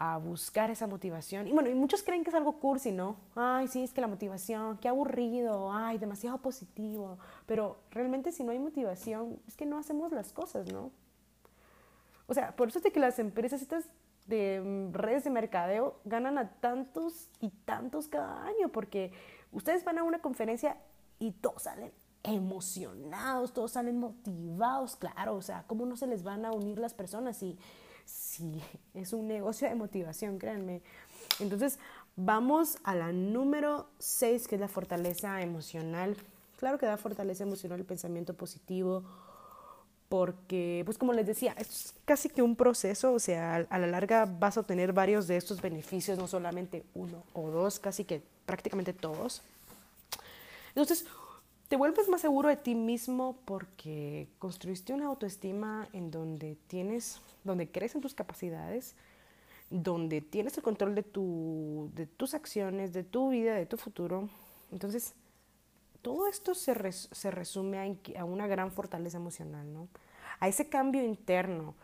a 0.00 0.16
buscar 0.16 0.70
esa 0.70 0.86
motivación. 0.86 1.46
Y 1.46 1.52
bueno, 1.52 1.68
y 1.68 1.74
muchos 1.74 2.02
creen 2.02 2.24
que 2.24 2.30
es 2.30 2.34
algo 2.34 2.58
cursi, 2.58 2.90
¿no? 2.90 3.16
Ay, 3.36 3.68
sí, 3.68 3.82
es 3.82 3.92
que 3.92 4.00
la 4.00 4.06
motivación, 4.06 4.78
qué 4.78 4.88
aburrido, 4.88 5.70
ay, 5.70 5.98
demasiado 5.98 6.38
positivo. 6.38 7.18
Pero 7.44 7.76
realmente 7.90 8.32
si 8.32 8.42
no 8.42 8.50
hay 8.50 8.58
motivación, 8.58 9.38
es 9.46 9.58
que 9.58 9.66
no 9.66 9.78
hacemos 9.78 10.10
las 10.10 10.32
cosas, 10.32 10.72
¿no? 10.72 10.90
O 12.26 12.32
sea, 12.32 12.56
por 12.56 12.68
eso 12.68 12.78
es 12.78 12.84
de 12.84 12.92
que 12.92 12.98
las 12.98 13.18
empresas 13.18 13.60
estas 13.60 13.84
de 14.26 14.62
mm, 14.64 14.94
redes 14.94 15.24
de 15.24 15.30
mercadeo 15.30 16.00
ganan 16.06 16.38
a 16.38 16.48
tantos 16.48 17.28
y 17.38 17.50
tantos 17.50 18.08
cada 18.08 18.46
año, 18.46 18.70
porque 18.72 19.12
ustedes 19.52 19.84
van 19.84 19.98
a 19.98 20.02
una 20.02 20.20
conferencia 20.20 20.78
y 21.18 21.32
todos 21.32 21.64
salen 21.64 21.92
emocionados, 22.22 23.52
todos 23.52 23.72
salen 23.72 23.98
motivados, 23.98 24.96
claro, 24.96 25.36
o 25.36 25.42
sea, 25.42 25.64
¿cómo 25.66 25.84
no 25.84 25.98
se 25.98 26.06
les 26.06 26.22
van 26.22 26.46
a 26.46 26.52
unir 26.52 26.78
las 26.78 26.94
personas? 26.94 27.42
Y 27.42 27.58
sí, 28.10 28.60
es 28.94 29.12
un 29.12 29.28
negocio 29.28 29.68
de 29.68 29.74
motivación, 29.74 30.38
créanme. 30.38 30.82
Entonces, 31.38 31.78
vamos 32.16 32.78
a 32.84 32.94
la 32.94 33.12
número 33.12 33.88
6, 33.98 34.48
que 34.48 34.56
es 34.56 34.60
la 34.60 34.68
fortaleza 34.68 35.40
emocional. 35.42 36.16
Claro 36.58 36.78
que 36.78 36.86
da 36.86 36.96
fortaleza 36.96 37.44
emocional 37.44 37.80
el 37.80 37.86
pensamiento 37.86 38.34
positivo, 38.34 39.02
porque, 40.08 40.82
pues 40.84 40.98
como 40.98 41.12
les 41.12 41.26
decía, 41.26 41.54
es 41.56 41.94
casi 42.04 42.28
que 42.28 42.42
un 42.42 42.56
proceso, 42.56 43.12
o 43.12 43.18
sea, 43.18 43.66
a 43.70 43.78
la 43.78 43.86
larga 43.86 44.26
vas 44.26 44.56
a 44.56 44.60
obtener 44.60 44.92
varios 44.92 45.26
de 45.26 45.36
estos 45.36 45.62
beneficios, 45.62 46.18
no 46.18 46.26
solamente 46.26 46.84
uno 46.94 47.22
o 47.32 47.48
dos, 47.50 47.78
casi 47.78 48.04
que 48.04 48.20
prácticamente 48.44 48.92
todos. 48.92 49.42
Entonces, 50.70 51.06
te 51.70 51.76
vuelves 51.76 52.08
más 52.08 52.20
seguro 52.20 52.48
de 52.48 52.56
ti 52.56 52.74
mismo 52.74 53.38
porque 53.44 54.26
construiste 54.40 54.92
una 54.92 55.06
autoestima 55.06 55.88
en 55.92 56.10
donde 56.10 56.56
tienes, 56.66 57.22
donde 57.44 57.70
crees 57.70 57.94
en 57.94 58.00
tus 58.00 58.12
capacidades, 58.12 58.96
donde 59.70 60.20
tienes 60.20 60.56
el 60.56 60.64
control 60.64 60.96
de, 60.96 61.04
tu, 61.04 61.88
de 61.94 62.06
tus 62.06 62.34
acciones, 62.34 62.92
de 62.92 63.04
tu 63.04 63.30
vida, 63.30 63.54
de 63.54 63.66
tu 63.66 63.76
futuro. 63.76 64.28
Entonces, 64.72 65.14
todo 66.02 66.26
esto 66.26 66.56
se, 66.56 66.74
se 66.90 67.30
resume 67.30 67.78
a, 67.78 68.20
a, 68.20 68.24
una 68.24 68.48
gran 68.48 68.72
fortaleza 68.72 69.18
emocional, 69.18 69.72
¿no? 69.72 69.86
A 70.40 70.48
ese 70.48 70.68
cambio 70.68 71.04
interno 71.04 71.76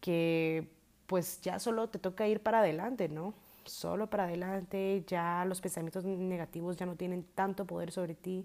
que 0.00 0.66
pues 1.06 1.40
ya 1.42 1.60
solo 1.60 1.88
te 1.88 2.00
toca 2.00 2.26
ir 2.26 2.42
para 2.42 2.58
adelante, 2.58 3.08
¿no? 3.08 3.34
Solo 3.66 4.10
para 4.10 4.24
adelante, 4.24 5.04
ya 5.06 5.44
los 5.44 5.60
pensamientos 5.60 6.04
negativos 6.04 6.76
ya 6.76 6.86
no 6.86 6.96
tienen 6.96 7.22
tanto 7.36 7.64
poder 7.66 7.92
sobre 7.92 8.16
ti 8.16 8.44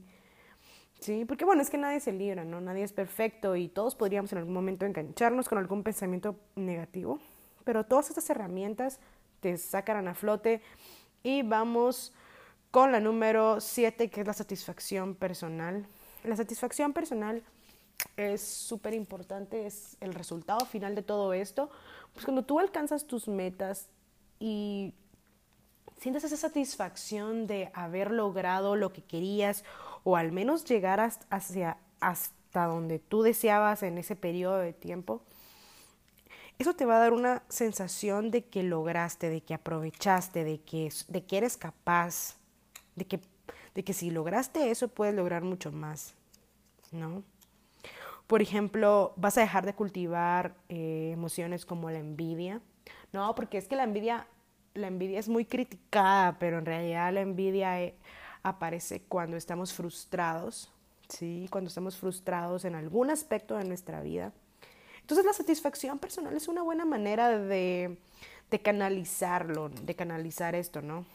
Sí, 0.99 1.25
porque 1.25 1.45
bueno, 1.45 1.61
es 1.61 1.69
que 1.69 1.77
nadie 1.77 1.99
se 1.99 2.11
libra, 2.11 2.43
¿no? 2.43 2.59
Nadie 2.59 2.83
es 2.83 2.91
perfecto 2.91 3.55
y 3.55 3.67
todos 3.67 3.95
podríamos 3.95 4.31
en 4.31 4.39
algún 4.39 4.53
momento 4.53 4.85
engancharnos 4.85 5.47
con 5.47 5.57
algún 5.57 5.83
pensamiento 5.83 6.35
negativo, 6.55 7.19
pero 7.63 7.85
todas 7.85 8.09
estas 8.09 8.29
herramientas 8.29 8.99
te 9.39 9.57
sacarán 9.57 10.07
a 10.07 10.15
flote 10.15 10.61
y 11.23 11.43
vamos 11.43 12.13
con 12.71 12.91
la 12.91 12.99
número 12.99 13.61
7, 13.61 14.09
que 14.09 14.21
es 14.21 14.27
la 14.27 14.33
satisfacción 14.33 15.15
personal. 15.15 15.87
La 16.23 16.35
satisfacción 16.35 16.93
personal 16.93 17.43
es 18.15 18.41
súper 18.41 18.93
importante, 18.93 19.65
es 19.65 19.97
el 20.01 20.13
resultado 20.13 20.65
final 20.65 20.95
de 20.95 21.03
todo 21.03 21.33
esto. 21.33 21.69
Pues 22.13 22.25
cuando 22.25 22.43
tú 22.43 22.59
alcanzas 22.59 23.05
tus 23.05 23.27
metas 23.27 23.89
y 24.39 24.93
sientes 25.97 26.23
esa 26.23 26.37
satisfacción 26.37 27.47
de 27.47 27.71
haber 27.73 28.11
logrado 28.11 28.75
lo 28.75 28.93
que 28.93 29.03
querías 29.03 29.63
o 30.03 30.15
al 30.15 30.31
menos 30.31 30.65
llegar 30.65 30.99
hacia, 31.29 31.77
hasta 31.99 32.65
donde 32.65 32.99
tú 32.99 33.21
deseabas 33.21 33.83
en 33.83 33.97
ese 33.97 34.15
periodo 34.15 34.57
de 34.59 34.73
tiempo, 34.73 35.21
eso 36.59 36.73
te 36.73 36.85
va 36.85 36.97
a 36.97 36.99
dar 36.99 37.13
una 37.13 37.43
sensación 37.49 38.31
de 38.31 38.45
que 38.45 38.63
lograste, 38.63 39.29
de 39.29 39.41
que 39.41 39.53
aprovechaste, 39.53 40.43
de 40.43 40.59
que, 40.61 40.91
de 41.07 41.23
que 41.23 41.37
eres 41.37 41.55
capaz, 41.55 42.37
de 42.95 43.05
que, 43.05 43.19
de 43.75 43.83
que 43.83 43.93
si 43.93 44.09
lograste 44.09 44.71
eso 44.71 44.87
puedes 44.87 45.13
lograr 45.13 45.43
mucho 45.43 45.71
más, 45.71 46.15
¿no? 46.91 47.23
Por 48.25 48.41
ejemplo, 48.41 49.13
vas 49.15 49.37
a 49.37 49.41
dejar 49.41 49.65
de 49.65 49.73
cultivar 49.73 50.55
eh, 50.67 51.11
emociones 51.13 51.65
como 51.65 51.89
la 51.89 51.99
envidia. 51.99 52.59
No, 53.13 53.33
porque 53.35 53.57
es 53.57 53.67
que 53.67 53.77
la 53.77 53.83
envidia, 53.83 54.27
la 54.73 54.87
envidia 54.87 55.19
es 55.19 55.29
muy 55.29 55.45
criticada, 55.45 56.37
pero 56.39 56.57
en 56.57 56.65
realidad 56.65 57.13
la 57.13 57.21
envidia 57.21 57.81
eh, 57.81 57.95
aparece 58.49 59.01
cuando 59.01 59.37
estamos 59.37 59.73
frustrados, 59.73 60.71
¿sí? 61.09 61.47
Cuando 61.51 61.67
estamos 61.69 61.97
frustrados 61.97 62.65
en 62.65 62.75
algún 62.75 63.09
aspecto 63.09 63.55
de 63.55 63.65
nuestra 63.65 64.01
vida. 64.01 64.33
Entonces 65.01 65.25
la 65.25 65.33
satisfacción 65.33 65.99
personal 65.99 66.35
es 66.35 66.47
una 66.47 66.61
buena 66.61 66.85
manera 66.85 67.37
de, 67.37 67.97
de 68.51 68.61
canalizarlo, 68.61 69.69
de 69.69 69.95
canalizar 69.95 70.55
esto, 70.55 70.81
¿no? 70.81 71.05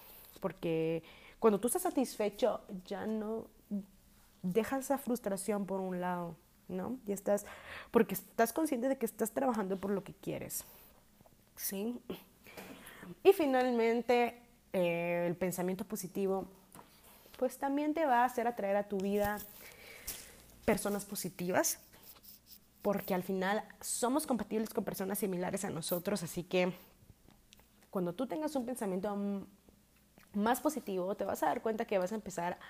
Porque 0.41 1.03
cuando 1.39 1.61
tú 1.61 1.67
estás 1.67 1.83
satisfecho, 1.83 2.61
ya 2.87 3.07
no 3.07 3.47
dejas 4.43 4.87
esa 4.87 4.99
frustración 4.99 5.67
por 5.67 5.81
un 5.81 6.01
lado 6.01 6.37
¿no? 6.73 6.99
Y 7.07 7.13
estás, 7.13 7.47
porque 7.91 8.15
estás 8.15 8.53
consciente 8.53 8.89
de 8.89 8.99
que 8.99 9.07
estás 9.07 9.31
trabajando 9.31 9.79
por 9.79 9.91
lo 9.91 10.03
que 10.03 10.15
quieres, 10.15 10.65
¿sí? 11.57 12.01
Y 13.23 13.33
finalmente, 13.33 14.41
eh, 14.73 15.27
el 15.29 15.37
pensamiento 15.37 15.85
positivo, 15.85 16.47
pues 17.43 17.59
también 17.59 17.93
te 17.93 18.07
va 18.07 18.23
a 18.23 18.25
hacer 18.25 18.47
atraer 18.47 18.77
a 18.77 18.85
tu 18.85 18.99
vida 18.99 19.37
personas 20.65 21.05
positivas, 21.05 21.81
porque 22.83 23.15
al 23.15 23.25
final 23.25 23.65
somos 23.81 24.29
compatibles 24.29 24.71
con 24.71 24.85
personas 24.85 25.19
similares 25.19 25.65
a 25.65 25.71
nosotros, 25.71 26.23
así 26.23 26.45
que 26.45 26.73
cuando 27.91 28.13
tú 28.13 28.29
tengas 28.29 28.55
un 28.55 28.65
pensamiento 28.65 29.45
más 30.35 30.61
positivo, 30.61 31.17
te 31.17 31.25
vas 31.25 31.43
a 31.43 31.47
dar 31.47 31.63
cuenta 31.63 31.85
que 31.85 31.99
vas 31.99 32.13
a 32.13 32.15
empezar 32.15 32.61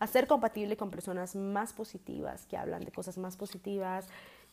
a 0.00 0.06
ser 0.08 0.26
compatible 0.26 0.76
con 0.76 0.90
personas 0.90 1.36
más 1.36 1.72
positivas, 1.72 2.46
que 2.46 2.56
hablan 2.56 2.84
de 2.84 2.90
cosas 2.90 3.18
más 3.18 3.36
positivas, 3.36 4.08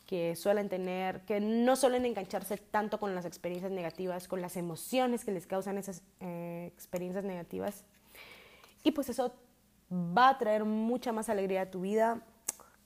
que 0.06 0.36
suelen 0.36 0.68
tener, 0.68 1.22
que 1.22 1.40
no 1.40 1.74
suelen 1.74 2.06
engancharse 2.06 2.58
tanto 2.58 3.00
con 3.00 3.16
las 3.16 3.24
experiencias 3.24 3.72
negativas, 3.72 4.28
con 4.28 4.40
las 4.40 4.56
emociones 4.56 5.24
que 5.24 5.32
les 5.32 5.48
causan 5.48 5.78
esas 5.78 6.04
eh, 6.20 6.70
experiencias 6.72 7.24
negativas. 7.24 7.82
Y 8.84 8.92
pues 8.92 9.08
eso 9.08 9.34
va 9.94 10.30
a 10.30 10.38
traer 10.38 10.64
mucha 10.64 11.12
más 11.12 11.28
alegría 11.28 11.62
a 11.62 11.70
tu 11.70 11.82
vida. 11.82 12.22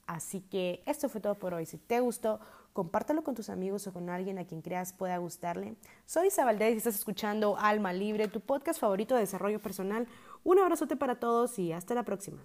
Así 0.06 0.40
que 0.40 0.82
esto 0.86 1.08
fue 1.08 1.20
todo 1.20 1.34
por 1.34 1.54
hoy. 1.54 1.66
Si 1.66 1.76
te 1.76 2.00
gustó, 2.00 2.40
compártelo 2.72 3.22
con 3.24 3.34
tus 3.34 3.50
amigos 3.50 3.86
o 3.86 3.92
con 3.92 4.08
alguien 4.08 4.38
a 4.38 4.46
quien 4.46 4.62
creas 4.62 4.92
pueda 4.92 5.16
gustarle. 5.18 5.76
Soy 6.06 6.28
Isabel 6.28 6.60
y 6.60 6.76
estás 6.76 6.94
escuchando 6.94 7.56
Alma 7.58 7.92
Libre, 7.92 8.28
tu 8.28 8.40
podcast 8.40 8.80
favorito 8.80 9.14
de 9.14 9.20
desarrollo 9.20 9.60
personal. 9.60 10.06
Un 10.44 10.58
abrazote 10.58 10.96
para 10.96 11.16
todos 11.16 11.58
y 11.58 11.72
hasta 11.72 11.94
la 11.94 12.04
próxima. 12.04 12.38